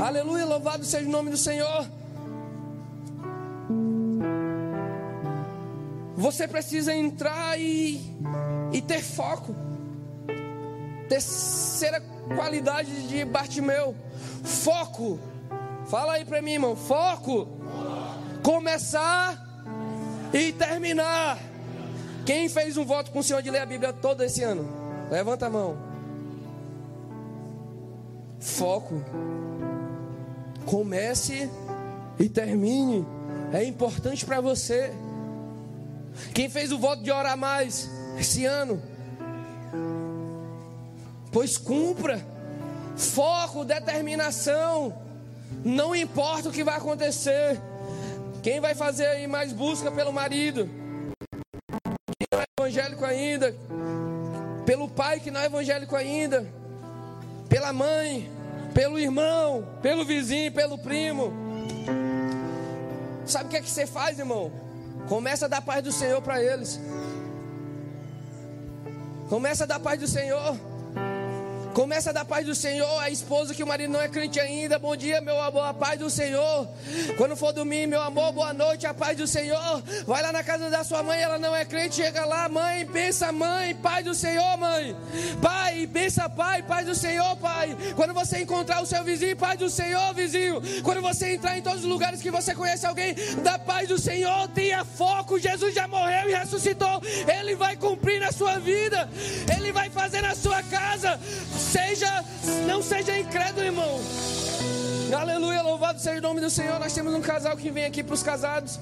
[0.00, 1.88] Aleluia, louvado seja o nome do Senhor.
[6.16, 8.00] Você precisa entrar e,
[8.72, 9.54] e ter foco.
[11.08, 12.00] Terceira
[12.34, 13.94] qualidade de Bartimeu:
[14.42, 15.18] foco.
[15.88, 16.76] Fala aí para mim, irmão.
[16.76, 17.48] Foco
[18.42, 19.46] começar
[20.32, 21.38] e terminar.
[22.24, 24.68] Quem fez um voto com o Senhor de ler a Bíblia todo esse ano?
[25.10, 25.78] Levanta a mão.
[28.38, 29.02] Foco.
[30.66, 31.50] Comece
[32.18, 33.06] e termine.
[33.52, 34.92] É importante para você.
[36.34, 38.82] Quem fez o voto de orar mais esse ano?
[41.32, 42.24] Pois cumpra.
[42.94, 45.07] Foco, determinação.
[45.64, 47.60] Não importa o que vai acontecer.
[48.42, 50.68] Quem vai fazer aí mais busca pelo marido?
[52.18, 53.54] Quem não é evangélico ainda?
[54.64, 56.46] Pelo pai que não é evangélico ainda?
[57.48, 58.30] Pela mãe?
[58.74, 59.66] Pelo irmão?
[59.82, 60.52] Pelo vizinho?
[60.52, 61.32] Pelo primo?
[63.26, 64.52] Sabe o que é que você faz, irmão?
[65.08, 66.80] Começa a dar paz do Senhor para eles.
[69.28, 70.56] Começa a dar paz do Senhor.
[71.78, 74.80] Começa da paz do Senhor, a esposa que o marido não é crente ainda.
[74.80, 76.68] Bom dia, meu amor, a paz do Senhor.
[77.16, 79.80] Quando for dormir, meu amor, boa noite, a paz do Senhor.
[80.04, 83.30] Vai lá na casa da sua mãe, ela não é crente, chega lá, mãe, pensa,
[83.30, 84.96] mãe, paz do Senhor, mãe.
[85.40, 87.76] Pai, pensa, pai, paz do Senhor, pai.
[87.94, 90.60] Quando você encontrar o seu vizinho, paz do Senhor, vizinho.
[90.82, 93.14] Quando você entrar em todos os lugares que você conhece alguém,
[93.44, 95.38] da paz do Senhor, tenha foco.
[95.38, 97.00] Jesus já morreu e ressuscitou.
[97.38, 99.08] Ele vai cumprir na sua vida,
[99.56, 101.20] ele vai fazer na sua casa
[101.70, 102.24] Seja,
[102.66, 104.00] não seja incrédulo, irmão.
[105.14, 106.78] Aleluia, louvado seja o nome do Senhor.
[106.78, 108.80] Nós temos um casal que vem aqui para os casados.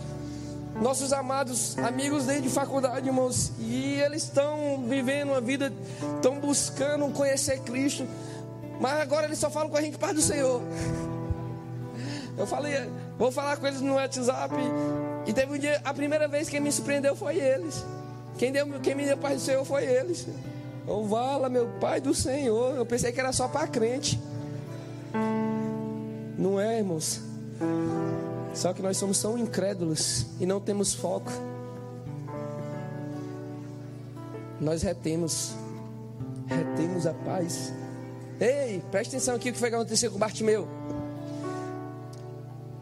[0.81, 3.51] Nossos amados amigos desde faculdade, irmãos.
[3.59, 5.73] E eles estão vivendo uma vida,
[6.17, 8.07] estão buscando conhecer Cristo.
[8.81, 10.63] Mas agora eles só falam com a gente, Pai do Senhor.
[12.39, 14.55] Eu falei, vou falar com eles no WhatsApp.
[15.27, 17.85] E teve um dia, a primeira vez que me surpreendeu foi eles.
[18.39, 20.27] Quem, deu, quem me deu Pai do Senhor foi eles.
[20.89, 22.77] Oh, vala, meu Pai do Senhor.
[22.77, 24.21] Eu pensei que era só para crente.
[26.39, 27.21] Não é, irmãos?
[28.55, 31.31] Só que nós somos tão incrédulos e não temos foco.
[34.61, 35.55] Nós retemos,
[36.47, 37.73] retemos a paz.
[38.41, 40.69] Ei, preste atenção aqui o que foi que aconteceu com Bartimeu.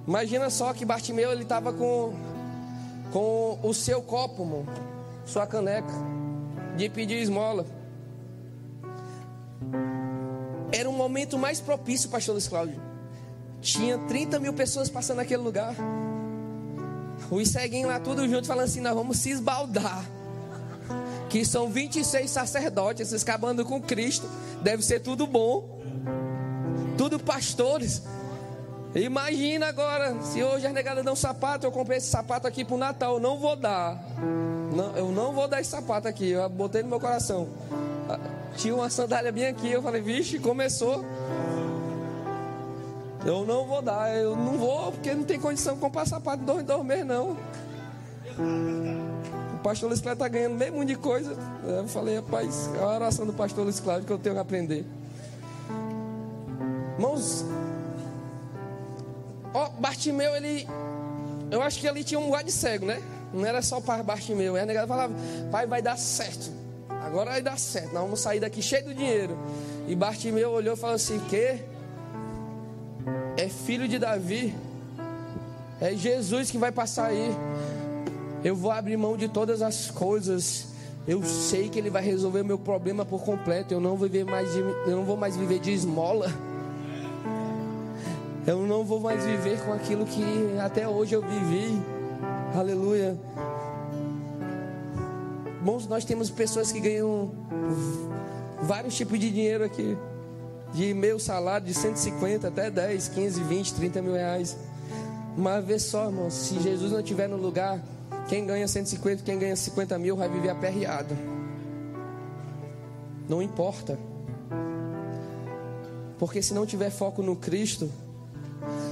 [0.07, 2.12] Imagina só que Bartimeu ele estava com,
[3.12, 4.66] com o seu copo, irmão,
[5.24, 5.92] sua caneca,
[6.76, 7.64] de pedir esmola.
[10.73, 12.81] Era o momento mais propício, pastor Luiz Cláudio.
[13.61, 15.75] Tinha 30 mil pessoas passando naquele lugar.
[17.31, 20.05] Os ceguinhos lá tudo junto falando assim: nós vamos se esbaldar.
[21.29, 24.29] Que são 26 sacerdotes escabando com Cristo.
[24.62, 25.81] Deve ser tudo bom.
[26.99, 28.03] Tudo pastores.
[28.95, 33.15] Imagina agora, se hoje as negadas dão sapato, eu comprei esse sapato aqui pro Natal,
[33.15, 34.01] eu não vou dar.
[34.73, 37.49] Não, eu não vou dar esse sapato aqui, eu botei no meu coração.
[38.57, 39.70] Tinha uma sandália bem aqui.
[39.70, 41.05] Eu falei, vixe, começou.
[43.24, 46.44] Eu não vou dar, eu não vou, porque não tem condição de comprar sapato de
[46.44, 47.36] dois dois meses, não.
[49.55, 51.34] O pastor Luiz está ganhando bem muito de coisa.
[51.64, 54.84] Eu falei, rapaz, é a oração do pastor Luiz que eu tenho que aprender.
[56.98, 57.44] Irmãos,
[59.55, 60.68] ó, Bartimeu, ele.
[61.50, 63.02] Eu acho que ali tinha um lugar de cego, né?
[63.34, 64.57] não era só para Bartimeu.
[64.57, 65.12] A negada falava,
[65.50, 66.50] pai, vai dar certo.
[67.05, 67.92] Agora vai dar certo.
[67.92, 69.36] Nós vamos sair daqui cheio do dinheiro.
[69.86, 71.61] E Bartimeu olhou e falou assim: Que?
[73.36, 74.55] É filho de Davi.
[75.80, 77.30] É Jesus que vai passar aí.
[78.42, 80.68] Eu vou abrir mão de todas as coisas.
[81.07, 83.74] Eu sei que Ele vai resolver o meu problema por completo.
[83.74, 86.32] Eu não vou viver mais de, eu não vou mais viver de esmola.
[88.46, 90.22] Eu não vou mais viver com aquilo que
[90.59, 91.82] até hoje eu vivi.
[92.55, 93.16] Aleluia.
[95.65, 97.33] Bons, nós temos pessoas que ganham
[98.62, 99.97] vários tipos de dinheiro aqui.
[100.75, 104.59] De meio salário, de 150 até 10, 15, 20, 30 mil reais.
[105.35, 107.83] Mas vê só, irmão, se Jesus não estiver no lugar,
[108.29, 111.17] quem ganha 150, quem ganha 50 mil vai viver aperreado.
[113.27, 113.99] Não importa.
[116.19, 117.91] Porque se não tiver foco no Cristo,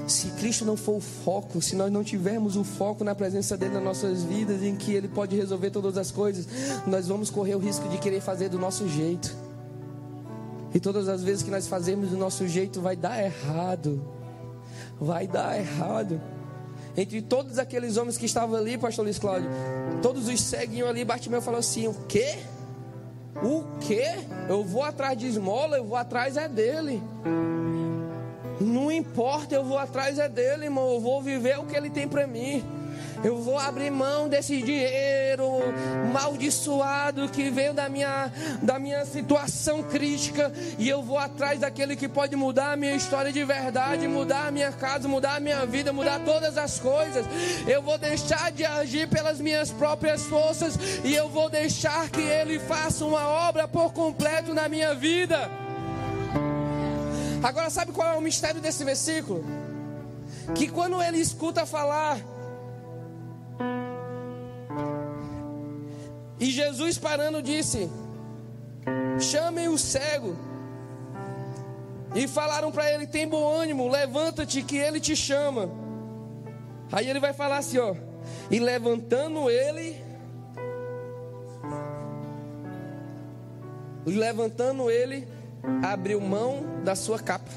[0.07, 3.75] se Cristo não for o foco, se nós não tivermos o foco na presença dele
[3.75, 6.47] nas nossas vidas, em que ele pode resolver todas as coisas,
[6.87, 9.35] nós vamos correr o risco de querer fazer do nosso jeito.
[10.75, 14.03] E todas as vezes que nós fazemos do nosso jeito, vai dar errado.
[15.01, 16.21] Vai dar errado.
[16.97, 19.49] Entre todos aqueles homens que estavam ali, pastor Luiz Cláudio,
[20.03, 22.39] todos os ceguinhos ali, Bartimeu falou assim: O quê?
[23.43, 24.15] O quê?
[24.49, 27.03] Eu vou atrás de esmola, eu vou atrás é dele.
[28.63, 30.93] Não importa, eu vou atrás é dele, irmão.
[30.93, 32.65] Eu vou viver o que ele tem para mim.
[33.25, 35.47] Eu vou abrir mão desse dinheiro
[36.13, 42.09] maldiçoado que veio da minha, da minha situação crítica e eu vou atrás daquele que
[42.09, 45.93] pode mudar a minha história de verdade, mudar a minha casa, mudar a minha vida,
[45.93, 47.25] mudar todas as coisas.
[47.67, 52.59] Eu vou deixar de agir pelas minhas próprias forças e eu vou deixar que ele
[52.59, 55.49] faça uma obra por completo na minha vida.
[57.43, 59.45] Agora, sabe qual é o mistério desse versículo?
[60.55, 62.19] Que quando ele escuta falar
[66.43, 67.89] E Jesus parando disse:
[69.21, 70.37] Chamem o cego.
[72.17, 75.71] E falaram para ele: Tem bom ânimo, levanta-te, que ele te chama.
[76.91, 77.95] Aí ele vai falar assim: Ó.
[78.51, 80.03] E levantando ele.
[84.05, 85.29] Levantando ele,
[85.83, 87.51] abriu mão da sua capa.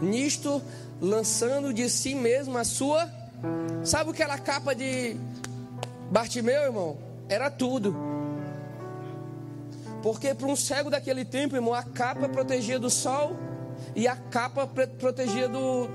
[0.00, 0.60] Nisto,
[1.00, 3.08] lançando de si mesmo a sua.
[3.84, 5.16] Sabe aquela capa de
[6.10, 6.96] Bartimeu, irmão,
[7.28, 7.96] era tudo.
[10.02, 13.36] Porque para um cego daquele tempo, irmão, a capa protegia do sol
[13.94, 15.88] e a capa protegia do,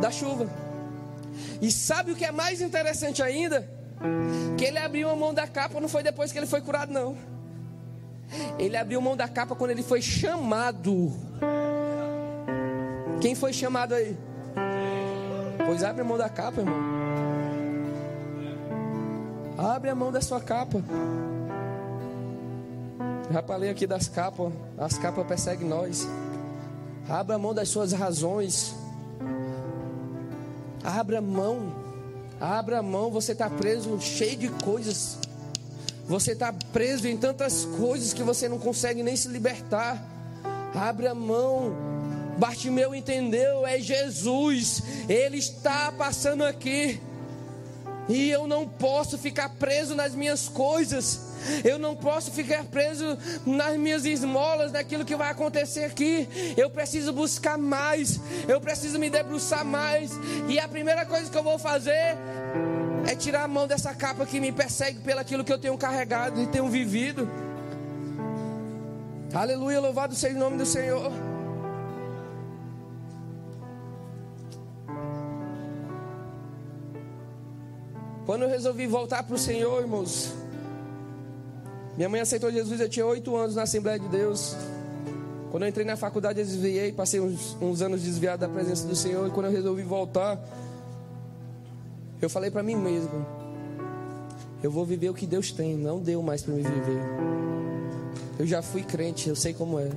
[0.00, 0.46] da chuva.
[1.60, 3.68] E sabe o que é mais interessante ainda?
[4.58, 7.16] Que ele abriu a mão da capa não foi depois que ele foi curado, não.
[8.58, 11.12] Ele abriu mão da capa quando ele foi chamado.
[13.20, 14.16] Quem foi chamado aí?
[15.64, 16.96] Pois abre a mão da capa, irmão.
[19.58, 20.82] Abre a mão da sua capa.
[23.32, 24.52] Já falei aqui das capas.
[24.78, 26.06] As capas perseguem nós.
[27.08, 28.74] Abra a mão das suas razões.
[30.84, 31.72] Abra a mão.
[32.40, 33.10] Abra a mão.
[33.10, 35.18] Você está preso, cheio de coisas.
[36.08, 40.02] Você está preso em tantas coisas que você não consegue nem se libertar.
[40.74, 41.74] Abra a mão.
[42.38, 44.82] Bartimeu entendeu, é Jesus.
[45.08, 47.00] Ele está passando aqui.
[48.08, 51.26] E eu não posso ficar preso nas minhas coisas.
[51.64, 56.28] Eu não posso ficar preso nas minhas esmolas, naquilo que vai acontecer aqui.
[56.56, 58.20] Eu preciso buscar mais.
[58.46, 60.12] Eu preciso me debruçar mais.
[60.48, 62.16] E a primeira coisa que eu vou fazer
[63.06, 66.40] é tirar a mão dessa capa que me persegue pelo aquilo que eu tenho carregado
[66.42, 67.28] e tenho vivido.
[69.32, 71.12] Aleluia, louvado seja o nome do Senhor.
[78.24, 80.34] Quando eu resolvi voltar para o Senhor, irmãos,
[81.96, 84.56] minha mãe aceitou Jesus, eu tinha oito anos na Assembleia de Deus.
[85.52, 88.96] Quando eu entrei na faculdade, eu desviei, passei uns, uns anos desviado da presença do
[88.96, 89.28] Senhor.
[89.28, 90.40] E quando eu resolvi voltar,
[92.20, 93.26] eu falei para mim mesmo:
[94.62, 97.02] eu vou viver o que Deus tem, não deu mais para me viver.
[98.38, 99.90] Eu já fui crente, eu sei como é.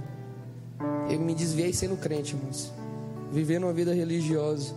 [1.10, 2.72] Eu me desviei sendo crente, irmãos.
[3.32, 4.74] Vivendo uma vida religiosa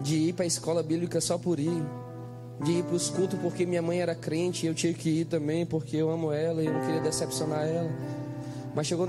[0.00, 1.82] de ir para a escola bíblica só por ir,
[2.62, 5.24] de ir para os cultos porque minha mãe era crente e eu tinha que ir
[5.24, 7.90] também porque eu amo ela e eu não queria decepcionar ela.
[8.74, 9.08] Mas chegou,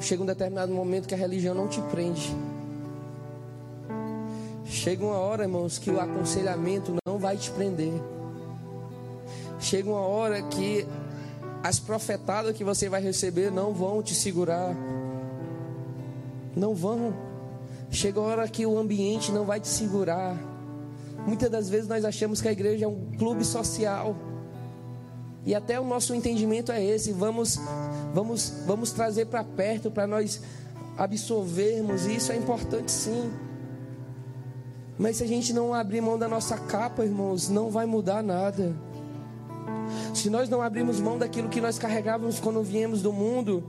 [0.00, 2.34] chega um determinado momento que a religião não te prende.
[4.72, 7.92] Chega uma hora, irmãos, que o aconselhamento não vai te prender.
[9.60, 10.86] Chega uma hora que
[11.62, 14.74] as profetadas que você vai receber não vão te segurar.
[16.56, 17.14] Não vão.
[17.90, 20.34] Chega a hora que o ambiente não vai te segurar.
[21.26, 24.16] Muitas das vezes nós achamos que a igreja é um clube social.
[25.44, 27.12] E até o nosso entendimento é esse.
[27.12, 27.60] Vamos,
[28.14, 30.40] vamos, vamos trazer para perto para nós
[30.96, 32.06] absorvermos.
[32.06, 33.30] E isso é importante sim.
[34.98, 38.72] Mas se a gente não abrir mão da nossa capa, irmãos, não vai mudar nada.
[40.14, 43.64] Se nós não abrirmos mão daquilo que nós carregávamos quando viemos do mundo,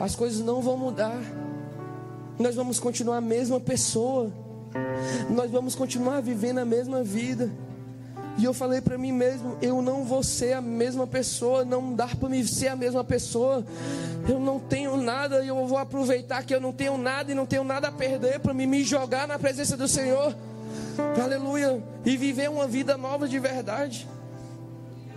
[0.00, 1.20] as coisas não vão mudar.
[2.38, 4.32] Nós vamos continuar a mesma pessoa.
[5.30, 7.50] Nós vamos continuar vivendo a mesma vida.
[8.38, 12.08] E eu falei para mim mesmo: eu não vou ser a mesma pessoa, não dá
[12.08, 13.64] para me ser a mesma pessoa.
[14.26, 17.44] Eu não tenho nada e eu vou aproveitar que eu não tenho nada e não
[17.44, 20.34] tenho nada a perder para me, me jogar na presença do Senhor.
[21.22, 21.82] Aleluia.
[22.04, 24.08] E viver uma vida nova de verdade.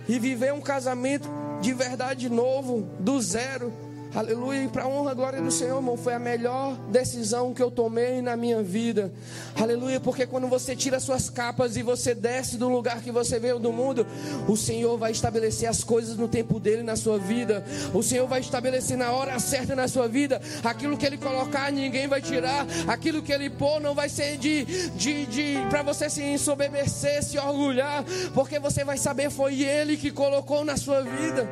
[0.08, 1.28] E viver um casamento
[1.60, 3.72] de verdade novo, do zero.
[4.16, 4.64] Aleluia.
[4.64, 8.22] E para honra e glória do Senhor, irmão, foi a melhor decisão que eu tomei
[8.22, 9.12] na minha vida.
[9.54, 10.00] Aleluia.
[10.00, 13.70] Porque quando você tira suas capas e você desce do lugar que você veio do
[13.70, 14.06] mundo,
[14.48, 17.62] o Senhor vai estabelecer as coisas no tempo dele na sua vida.
[17.92, 20.40] O Senhor vai estabelecer na hora certa na sua vida.
[20.64, 22.66] Aquilo que ele colocar, ninguém vai tirar.
[22.88, 27.38] Aquilo que ele pôr não vai ser de, de, de para você se ensoberbecer, se
[27.38, 28.02] orgulhar.
[28.32, 31.46] Porque você vai saber, foi ele que colocou na sua vida.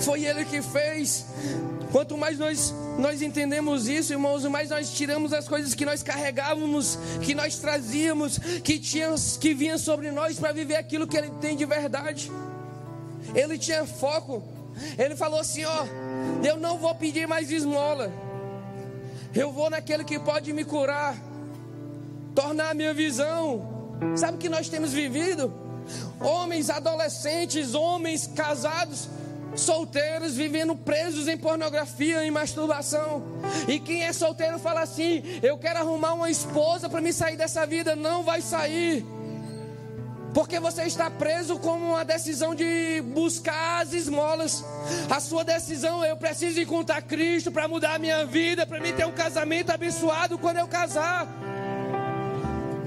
[0.00, 1.26] Foi Ele que fez.
[1.92, 6.98] Quanto mais nós, nós entendemos isso, irmãos, mais nós tiramos as coisas que nós carregávamos,
[7.20, 11.56] que nós trazíamos, que, tinham, que vinham sobre nós para viver aquilo que Ele tem
[11.56, 12.30] de verdade.
[13.34, 14.42] Ele tinha foco.
[14.98, 15.84] Ele falou assim: Ó,
[16.44, 18.12] eu não vou pedir mais esmola.
[19.34, 21.16] Eu vou naquele que pode me curar,
[22.34, 23.68] tornar a minha visão.
[24.16, 25.52] Sabe o que nós temos vivido?
[26.20, 29.08] Homens adolescentes, homens casados,
[29.54, 33.22] solteiros vivendo presos em pornografia, em masturbação.
[33.68, 37.66] E quem é solteiro fala assim: Eu quero arrumar uma esposa para me sair dessa
[37.66, 37.96] vida.
[37.96, 39.04] Não vai sair.
[40.32, 44.64] Porque você está preso com uma decisão de buscar as esmolas.
[45.10, 49.06] A sua decisão, eu preciso encontrar Cristo para mudar a minha vida, para me ter
[49.06, 51.26] um casamento abençoado quando eu casar.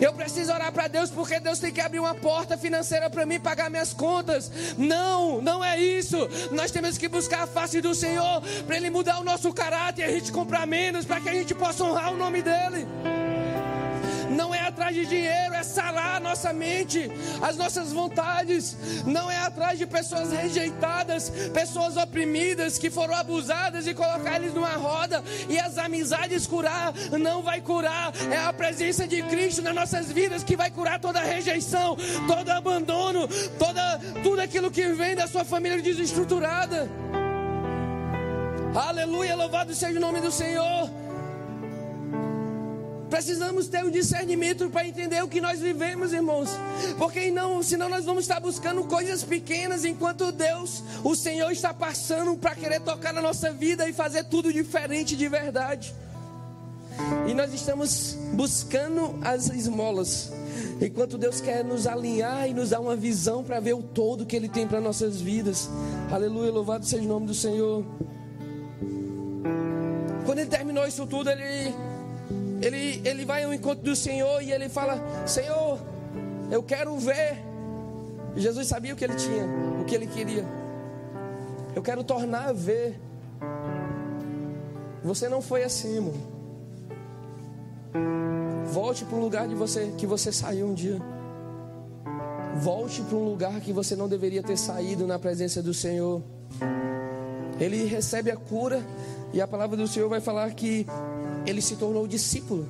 [0.03, 3.39] Eu preciso orar para Deus porque Deus tem que abrir uma porta financeira para mim
[3.39, 4.51] pagar minhas contas.
[4.77, 6.17] Não, não é isso.
[6.51, 10.03] Nós temos que buscar a face do Senhor para Ele mudar o nosso caráter e
[10.03, 12.85] a gente comprar menos para que a gente possa honrar o nome dEle
[14.33, 17.09] não é atrás de dinheiro, é sarar a nossa mente,
[17.41, 18.75] as nossas vontades,
[19.05, 24.75] não é atrás de pessoas rejeitadas, pessoas oprimidas que foram abusadas e colocar eles numa
[24.75, 30.11] roda e as amizades curar, não vai curar, é a presença de Cristo nas nossas
[30.11, 31.95] vidas que vai curar toda rejeição,
[32.27, 33.27] todo abandono,
[33.57, 36.89] toda, tudo aquilo que vem da sua família desestruturada.
[38.75, 41.02] Aleluia, louvado seja o nome do Senhor.
[43.13, 46.49] Precisamos ter o um discernimento para entender o que nós vivemos, irmãos.
[46.97, 52.35] Porque não, senão nós vamos estar buscando coisas pequenas enquanto Deus, o Senhor está passando
[52.35, 55.93] para querer tocar na nossa vida e fazer tudo diferente de verdade.
[57.27, 60.31] E nós estamos buscando as esmolas.
[60.81, 64.35] Enquanto Deus quer nos alinhar e nos dar uma visão para ver o todo que
[64.35, 65.69] Ele tem para nossas vidas.
[66.11, 67.85] Aleluia, louvado seja o nome do Senhor.
[70.25, 71.92] Quando Ele terminou isso tudo, Ele
[72.63, 74.97] ele, ele vai ao encontro do Senhor e ele fala:
[75.27, 75.79] Senhor,
[76.49, 77.43] eu quero ver.
[78.35, 79.45] Jesus sabia o que ele tinha,
[79.81, 80.45] o que ele queria.
[81.75, 82.99] Eu quero tornar a ver.
[85.03, 86.13] Você não foi assim, irmão.
[88.71, 90.99] Volte para um lugar de você que você saiu um dia.
[92.55, 96.23] Volte para um lugar que você não deveria ter saído na presença do Senhor.
[97.59, 98.81] Ele recebe a cura
[99.33, 100.87] e a palavra do Senhor vai falar que
[101.45, 102.67] ele se tornou discípulo.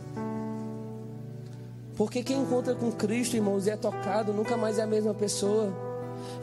[1.95, 5.71] Porque quem encontra com Cristo, irmãos, e é tocado, nunca mais é a mesma pessoa.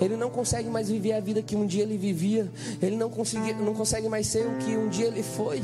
[0.01, 2.51] Ele não consegue mais viver a vida que um dia ele vivia.
[2.81, 5.61] Ele não consegue, não consegue mais ser o que um dia ele foi.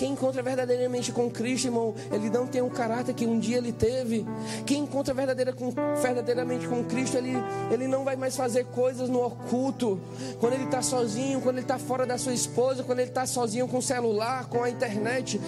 [0.00, 3.70] Quem encontra verdadeiramente com Cristo, irmão, ele não tem o caráter que um dia ele
[3.70, 4.24] teve.
[4.64, 5.70] Quem encontra verdadeira com,
[6.00, 7.34] verdadeiramente com Cristo, ele,
[7.70, 10.00] ele não vai mais fazer coisas no oculto.
[10.40, 13.68] Quando ele está sozinho, quando ele está fora da sua esposa, quando ele está sozinho
[13.68, 15.38] com o celular, com a internet,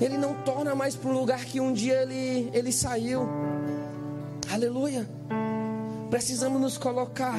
[0.00, 3.28] ele não torna mais para o lugar que um dia ele, ele saiu.
[4.52, 5.04] Aleluia.
[6.10, 7.34] Precisamos nos colocar.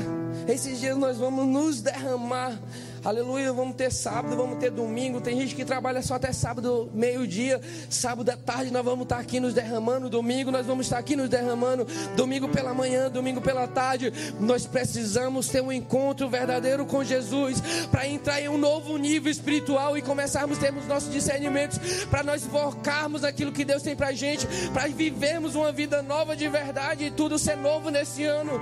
[0.49, 2.60] Esses dias nós vamos nos derramar
[3.07, 5.21] Aleluia, vamos ter sábado, vamos ter domingo.
[5.21, 7.61] Tem gente que trabalha só até sábado, meio-dia.
[7.89, 10.09] Sábado à tarde nós vamos estar aqui nos derramando.
[10.09, 11.88] Domingo nós vamos estar aqui nos derramando.
[12.17, 14.11] Domingo pela manhã, domingo pela tarde.
[14.41, 19.97] Nós precisamos ter um encontro verdadeiro com Jesus para entrar em um novo nível espiritual
[19.97, 21.79] e começarmos a termos nossos discernimentos
[22.09, 26.35] para nós focarmos naquilo que Deus tem para a gente, para vivermos uma vida nova
[26.35, 28.59] de verdade e tudo ser novo nesse ano.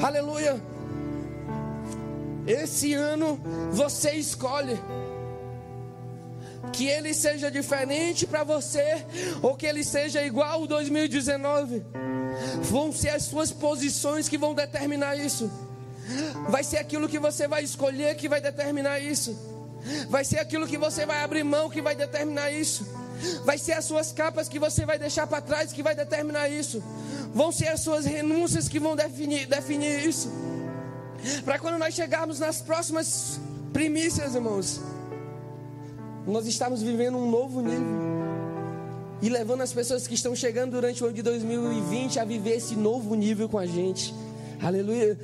[0.00, 0.77] Aleluia.
[2.48, 3.38] Esse ano
[3.70, 4.80] você escolhe
[6.72, 9.04] que ele seja diferente para você
[9.42, 11.84] ou que ele seja igual ao 2019.
[12.62, 15.50] Vão ser as suas posições que vão determinar isso.
[16.48, 19.36] Vai ser aquilo que você vai escolher que vai determinar isso.
[20.08, 22.86] Vai ser aquilo que você vai abrir mão que vai determinar isso.
[23.44, 26.82] Vai ser as suas capas que você vai deixar para trás que vai determinar isso.
[27.34, 30.32] Vão ser as suas renúncias que vão definir, definir isso.
[31.44, 33.40] Para quando nós chegarmos nas próximas
[33.72, 34.80] primícias, irmãos,
[36.26, 38.08] nós estamos vivendo um novo nível.
[39.20, 42.76] E levando as pessoas que estão chegando durante o ano de 2020 a viver esse
[42.76, 44.14] novo nível com a gente.
[44.62, 45.18] Aleluia.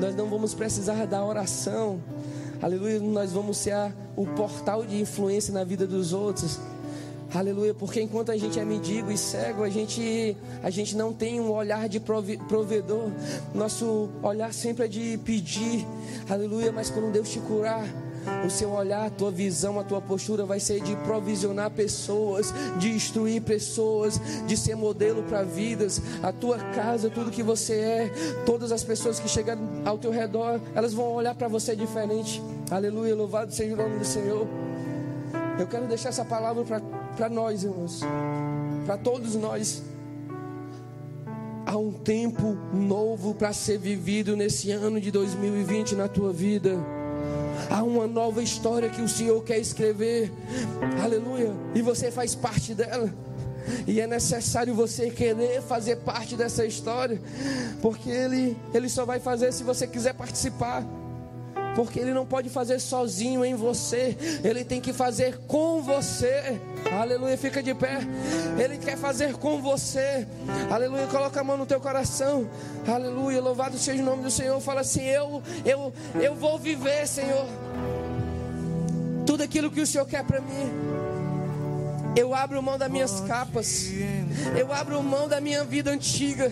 [0.00, 2.00] Nós não vamos precisar da oração.
[2.60, 2.98] Aleluia.
[2.98, 6.58] Nós vamos ser a, o portal de influência na vida dos outros.
[7.34, 11.40] Aleluia, porque enquanto a gente é mendigo e cego, a gente, a gente não tem
[11.40, 13.10] um olhar de provedor.
[13.54, 15.86] Nosso olhar sempre é de pedir.
[16.28, 17.84] Aleluia, mas quando Deus te curar,
[18.44, 22.90] o seu olhar, a tua visão, a tua postura vai ser de provisionar pessoas, de
[22.90, 26.00] instruir pessoas, de ser modelo para vidas.
[26.22, 28.12] A tua casa, tudo que você é,
[28.44, 32.42] todas as pessoas que chegarem ao teu redor, elas vão olhar para você diferente.
[32.70, 34.46] Aleluia, louvado seja o nome do Senhor.
[35.58, 36.80] Eu quero deixar essa palavra para
[37.28, 38.00] nós, irmãos,
[38.84, 39.82] para todos nós.
[41.64, 46.76] Há um tempo novo para ser vivido nesse ano de 2020 na tua vida.
[47.70, 50.32] Há uma nova história que o Senhor quer escrever.
[51.02, 51.52] Aleluia.
[51.74, 53.12] E você faz parte dela.
[53.86, 57.20] E é necessário você querer fazer parte dessa história,
[57.82, 60.84] porque ele ele só vai fazer se você quiser participar
[61.76, 66.58] porque Ele não pode fazer sozinho em você, Ele tem que fazer com você.
[66.90, 67.98] Aleluia, fica de pé.
[68.58, 70.26] Ele quer fazer com você.
[70.70, 72.48] Aleluia, coloca a mão no teu coração.
[72.88, 74.58] Aleluia, louvado seja o nome do Senhor.
[74.60, 77.46] Fala assim: Eu, eu, eu vou viver, Senhor.
[79.26, 80.72] Tudo aquilo que o Senhor quer para mim.
[82.16, 83.90] Eu abro mão das minhas capas.
[84.58, 86.50] Eu abro mão da minha vida antiga.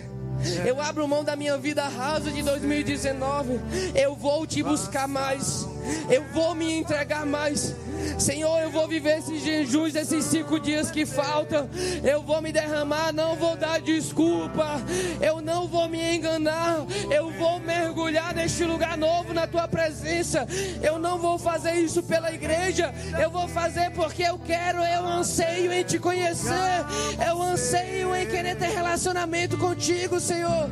[0.66, 3.60] Eu abro mão da minha vida rasa de 2019.
[3.94, 5.66] Eu vou te buscar mais.
[6.10, 7.74] Eu vou me entregar mais.
[8.18, 11.68] Senhor, eu vou viver esses jejuns, esses cinco dias que faltam.
[12.02, 14.80] Eu vou me derramar, não vou dar desculpa.
[15.20, 16.84] Eu não vou me enganar.
[17.10, 20.46] Eu vou mergulhar neste lugar novo na tua presença.
[20.82, 22.92] Eu não vou fazer isso pela igreja.
[23.20, 24.78] Eu vou fazer porque eu quero.
[24.78, 26.84] Eu anseio em te conhecer.
[27.26, 30.70] Eu anseio em querer ter relacionamento contigo, Senhor.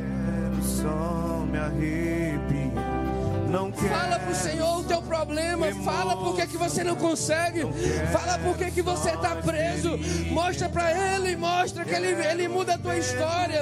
[0.61, 1.43] Só
[1.79, 2.32] me.
[3.53, 3.93] Não quero.
[3.93, 5.67] Fala pro Senhor o teu problema.
[5.85, 7.61] Fala por que, que você não consegue.
[8.11, 9.95] Fala por que, que você está preso.
[10.31, 11.35] Mostra para Ele.
[11.35, 13.61] Mostra que ele, ele muda a tua história.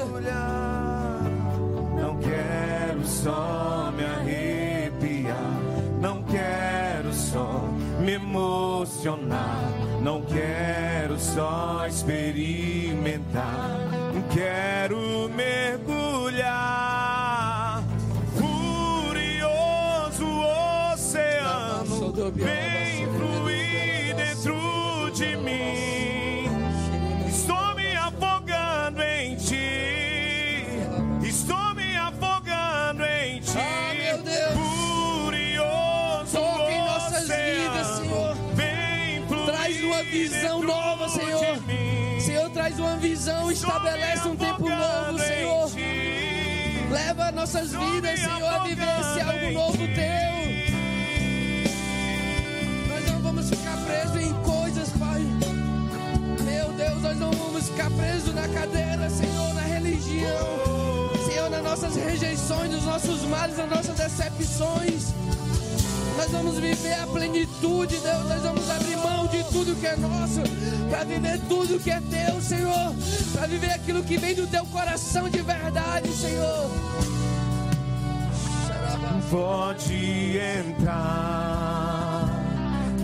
[2.00, 5.60] Não quero só me arrepiar.
[6.00, 7.68] Não quero só
[8.00, 9.60] me emocionar.
[10.02, 13.78] Não quero só experimentar.
[14.34, 17.21] Quero mergulhar.
[22.30, 26.46] Vem fluir dentro de mim.
[27.28, 30.68] Estou me afogando em ti.
[31.24, 33.58] Estou me afogando em ti.
[33.58, 34.54] Ah, meu Deus.
[35.24, 37.88] Furioso Toca em nossas vidas.
[37.88, 38.36] Senhor.
[38.54, 42.20] Vem fluir Traz uma visão nova, Senhor.
[42.20, 43.52] Senhor, traz uma visão.
[43.52, 45.72] Estabelece um tempo novo, Senhor.
[46.92, 50.71] Leva nossas vidas, Senhor, a viver esse algo novo teu.
[53.92, 55.22] Presos em coisas, Pai.
[56.44, 61.12] Meu Deus, nós não vamos ficar presos na cadeira, Senhor, na religião.
[61.26, 65.14] Senhor, nas nossas rejeições, nos nossos males, nas nossas decepções.
[66.18, 68.30] Nós vamos viver a plenitude, Deus.
[68.30, 70.42] Nós vamos abrir mão de tudo que é nosso,
[70.90, 72.96] para viver tudo que é teu, Senhor.
[73.34, 76.70] Para viver aquilo que vem do teu coração de verdade, Senhor.
[79.32, 81.81] Pode entrar,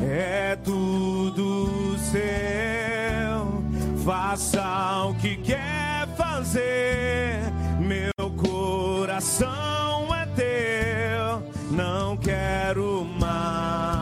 [0.09, 3.63] é tudo seu.
[4.05, 7.41] Faça o que quer fazer,
[7.79, 11.43] meu coração é teu.
[11.71, 13.96] Não quero mais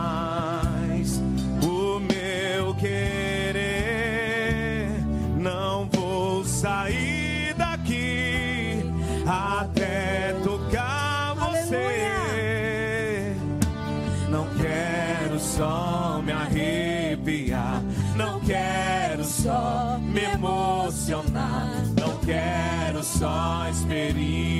[23.26, 24.55] só experimentar,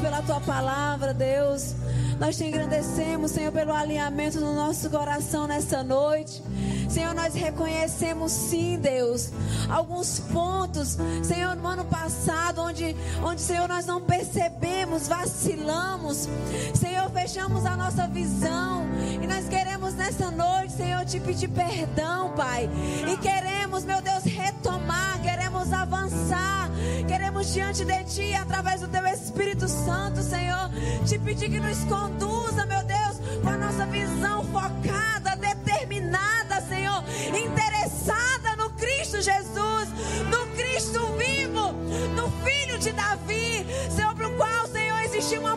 [0.00, 1.74] pela tua palavra, Deus.
[2.18, 6.42] Nós te engrandecemos, Senhor, pelo alinhamento no nosso coração nessa noite.
[6.88, 9.30] Senhor, nós reconhecemos sim, Deus,
[9.68, 16.28] alguns pontos, Senhor, no ano passado, onde, onde, Senhor, nós não percebemos, vacilamos,
[16.74, 18.86] Senhor, fechamos a nossa visão
[19.20, 22.70] e nós queremos nessa noite, Senhor, te pedir perdão, Pai,
[23.12, 25.35] e queremos, meu Deus, retomar, queremos
[25.72, 26.70] avançar,
[27.06, 30.70] queremos diante de Ti, através do Teu Espírito Santo, Senhor,
[31.06, 38.56] te pedir que nos conduza, meu Deus, com a nossa visão focada, determinada, Senhor, interessada
[38.56, 39.88] no Cristo Jesus,
[40.30, 41.72] no Cristo vivo,
[42.14, 45.56] no Filho de Davi, Senhor, para o qual, Senhor, existe uma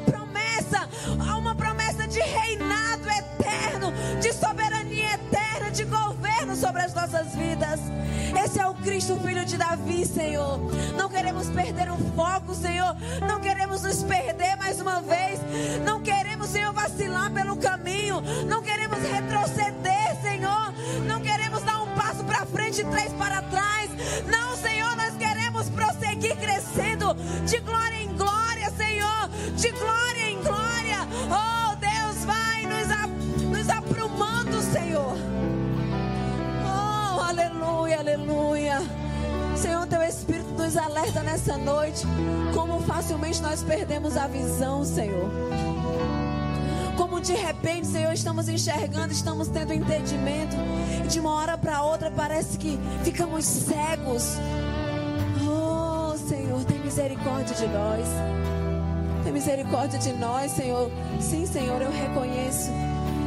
[5.79, 7.79] de governo sobre as nossas vidas.
[8.43, 10.59] Esse é o Cristo, Filho de Davi, Senhor.
[10.97, 12.97] Não queremos perder o foco, Senhor.
[13.25, 15.39] Não queremos nos perder mais uma vez.
[15.85, 18.21] Não queremos, Senhor, vacilar pelo caminho.
[18.45, 20.73] Não queremos retroceder, Senhor.
[21.07, 23.68] Não queremos dar um passo para frente e três para trás.
[40.69, 42.05] Nos alerta nessa noite.
[42.53, 45.27] Como facilmente nós perdemos a visão, Senhor.
[46.95, 50.55] Como de repente, Senhor, estamos enxergando, estamos tendo entendimento.
[51.03, 54.35] E de uma hora para outra parece que ficamos cegos.
[55.41, 58.07] Oh, Senhor, tem misericórdia de nós.
[59.23, 60.91] Tem misericórdia de nós, Senhor.
[61.19, 62.69] Sim, Senhor, eu reconheço.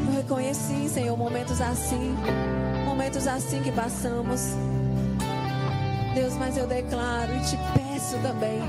[0.07, 2.15] Eu reconheço, sim, Senhor, momentos assim.
[2.87, 4.55] Momentos assim que passamos.
[6.15, 8.61] Deus, mas eu declaro e te peço também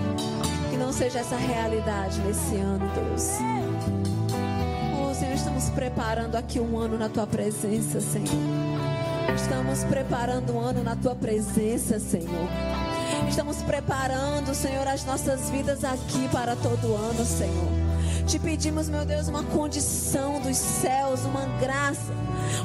[0.69, 3.29] que não seja essa realidade nesse ano, Deus.
[4.97, 8.27] Oh, Senhor, estamos preparando aqui um ano na tua presença, Senhor.
[9.35, 12.47] Estamos preparando um ano na tua presença, Senhor.
[13.27, 17.83] Estamos preparando, Senhor, as nossas vidas aqui para todo ano, Senhor.
[18.25, 22.13] Te pedimos, meu Deus, uma condição dos céus, uma graça,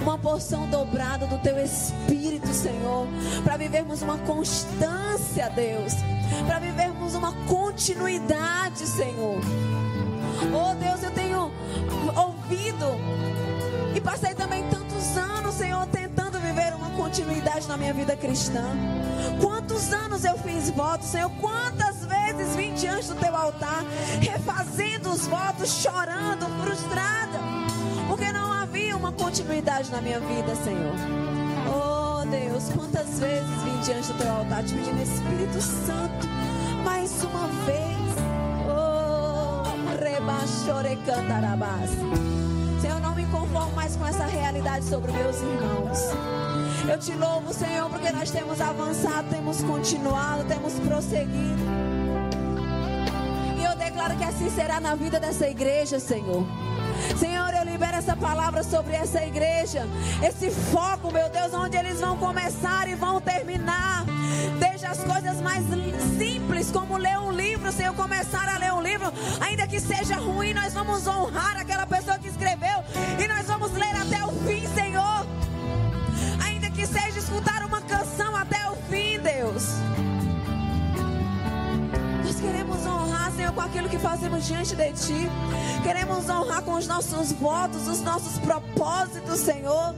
[0.00, 3.06] uma porção dobrada do teu Espírito, Senhor,
[3.44, 5.94] para vivermos uma constância, Deus,
[6.46, 9.40] para vivermos uma continuidade, Senhor.
[10.52, 11.50] Oh Deus, eu tenho
[12.16, 12.86] ouvido
[13.94, 18.64] e passei também tantos anos, Senhor, tentando viver uma continuidade na minha vida cristã.
[19.40, 21.30] Quantos anos eu fiz votos, Senhor?
[21.40, 23.84] Quantas vezes vim diante do teu altar,
[24.20, 27.47] refazendo os votos, chorando, frustrada,
[28.98, 30.94] uma continuidade na minha vida, Senhor.
[31.68, 36.26] Oh Deus, quantas vezes vim diante do teu altar te pedindo Espírito Santo,
[36.84, 37.98] mais uma vez.
[38.66, 41.90] Oh, rebachore cantarabás.
[42.80, 45.98] Senhor, não me conformo mais com essa realidade sobre meus irmãos.
[46.90, 51.62] Eu te louvo, Senhor, porque nós temos avançado, temos continuado, temos prosseguido.
[53.58, 56.44] E eu declaro que assim será na vida dessa igreja, Senhor.
[57.18, 59.86] Senhor, eu libero essa palavra sobre essa igreja.
[60.20, 64.04] Esse foco, meu Deus, onde eles vão começar e vão terminar.
[64.58, 65.64] Desde as coisas mais
[66.18, 70.52] simples, como ler um livro, Senhor, começar a ler um livro, ainda que seja ruim,
[70.52, 72.82] nós vamos honrar aquela pessoa que escreveu
[73.22, 75.26] e nós vamos ler até o fim, Senhor.
[76.44, 79.97] Ainda que seja escutar uma canção até o fim, Deus.
[82.40, 85.30] Queremos honrar, Senhor, com aquilo que fazemos diante de Ti.
[85.82, 89.94] Queremos honrar com os nossos votos, os nossos propósitos, Senhor.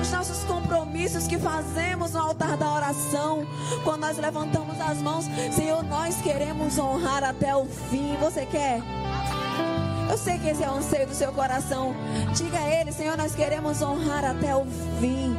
[0.00, 3.46] Os nossos compromissos que fazemos no altar da oração,
[3.84, 8.16] quando nós levantamos as mãos, Senhor, nós queremos honrar até o fim.
[8.16, 8.80] Você quer?
[10.10, 11.94] Eu sei que esse é o anseio do seu coração.
[12.34, 14.64] Diga a Ele, Senhor, nós queremos honrar até o
[14.98, 15.36] fim.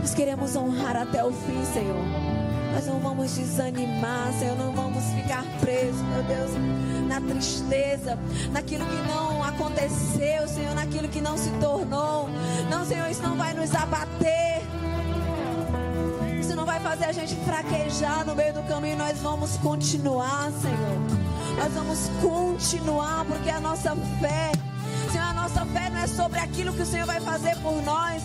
[0.00, 2.35] Nós queremos honrar até o fim, Senhor.
[2.76, 6.50] Nós não vamos desanimar, Senhor, não vamos ficar presos, meu Deus,
[7.08, 8.18] na tristeza,
[8.52, 12.28] naquilo que não aconteceu, Senhor, naquilo que não se tornou.
[12.68, 14.60] Não, Senhor, isso não vai nos abater.
[16.38, 18.98] Isso não vai fazer a gente fraquejar no meio do caminho.
[18.98, 21.56] Nós vamos continuar, Senhor.
[21.56, 24.52] Nós vamos continuar, porque a nossa fé,
[25.10, 28.22] Senhor, a nossa fé não é sobre aquilo que o Senhor vai fazer por nós.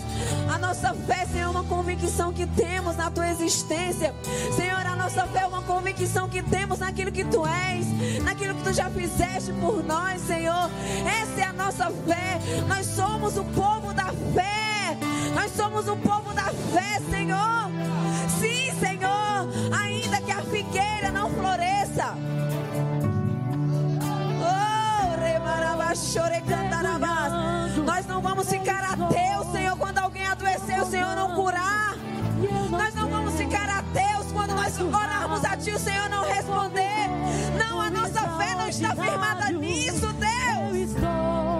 [0.52, 4.14] A nossa fé, Senhor, é uma convicção que temos na tua existência.
[4.56, 8.62] Senhor, a nossa fé é uma convicção que temos naquilo que tu és, naquilo que
[8.62, 10.70] tu já fizeste por nós, Senhor.
[11.20, 12.38] Essa é a nossa fé.
[12.68, 14.96] Nós somos o povo da fé.
[15.34, 17.70] Nós somos o povo da fé, Senhor.
[18.40, 22.16] Sim, Senhor, ainda que a figueira não floresça.
[27.84, 31.94] Nós não vamos ficar ateus, Senhor, quando alguém adoecer, o Senhor não curar.
[32.70, 37.08] Nós não vamos ficar ateus quando nós orarmos a Ti, o Senhor não responder.
[37.58, 41.51] Não, a nossa fé não está firmada nisso, Deus.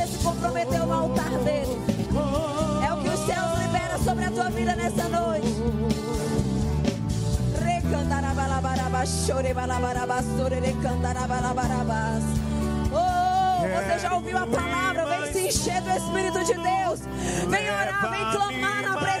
[0.00, 1.76] Você se comprometeu no altar dele.
[2.86, 5.54] É o que os céus liberam sobre a tua vida nessa noite.
[12.92, 15.04] Oh, você já ouviu a palavra?
[15.04, 17.00] Vem se encher do Espírito de Deus.
[17.48, 19.19] Vem orar, vem clamar na presença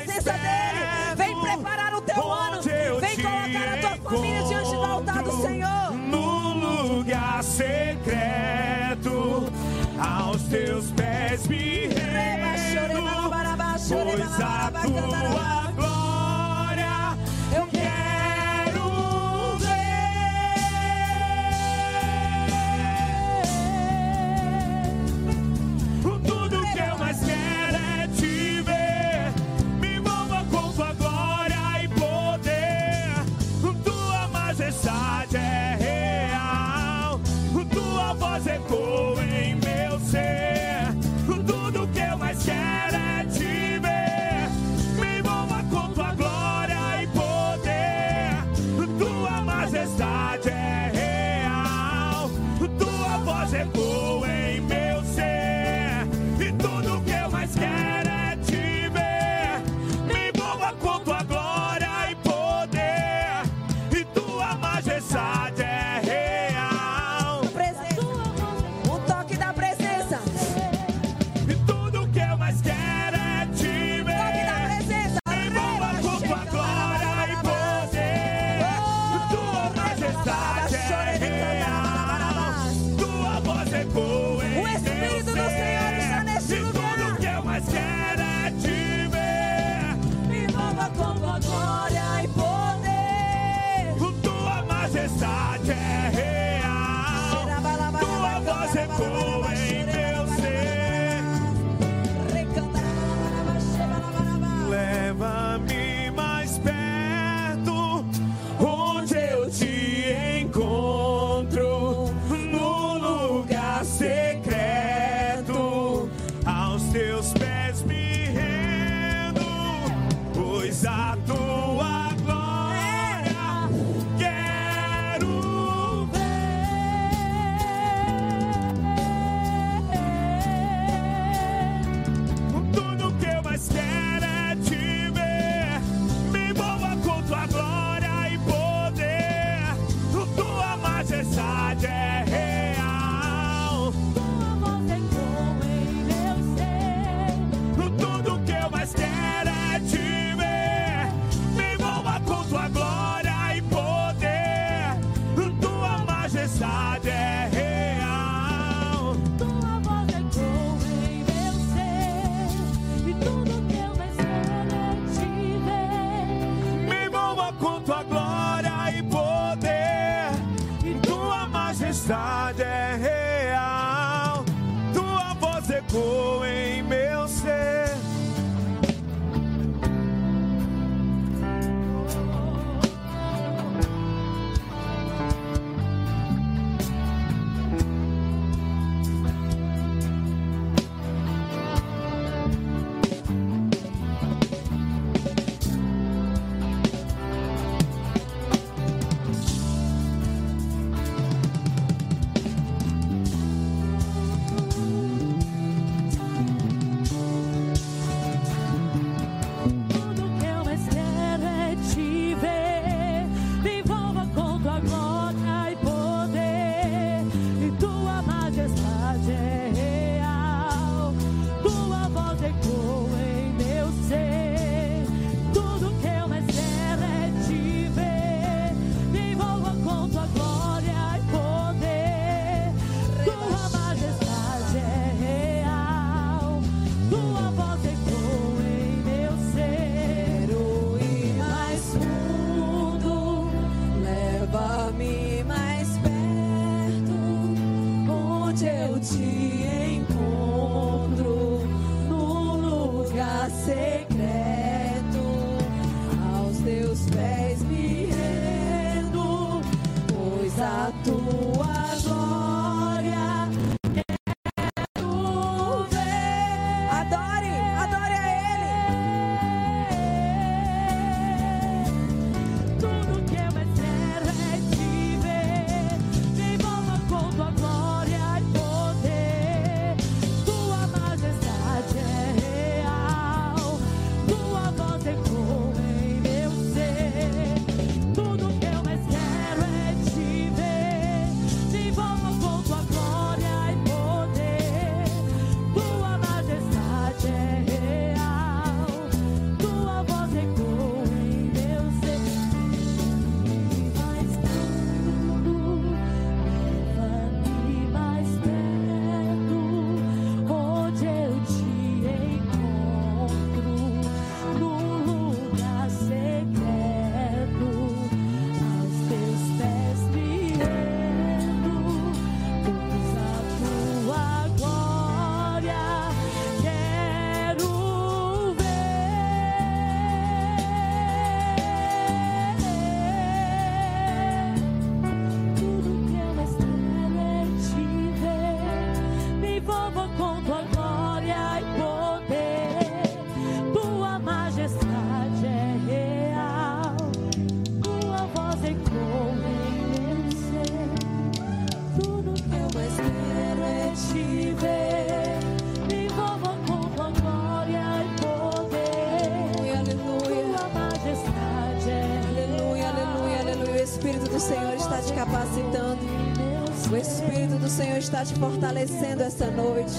[368.20, 369.94] está te fortalecendo essa noite.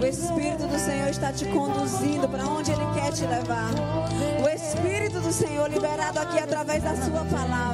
[0.00, 3.70] O Espírito do Senhor está te conduzindo para onde Ele quer te levar.
[4.42, 7.73] O Espírito do Senhor liberado aqui através da Sua palavra.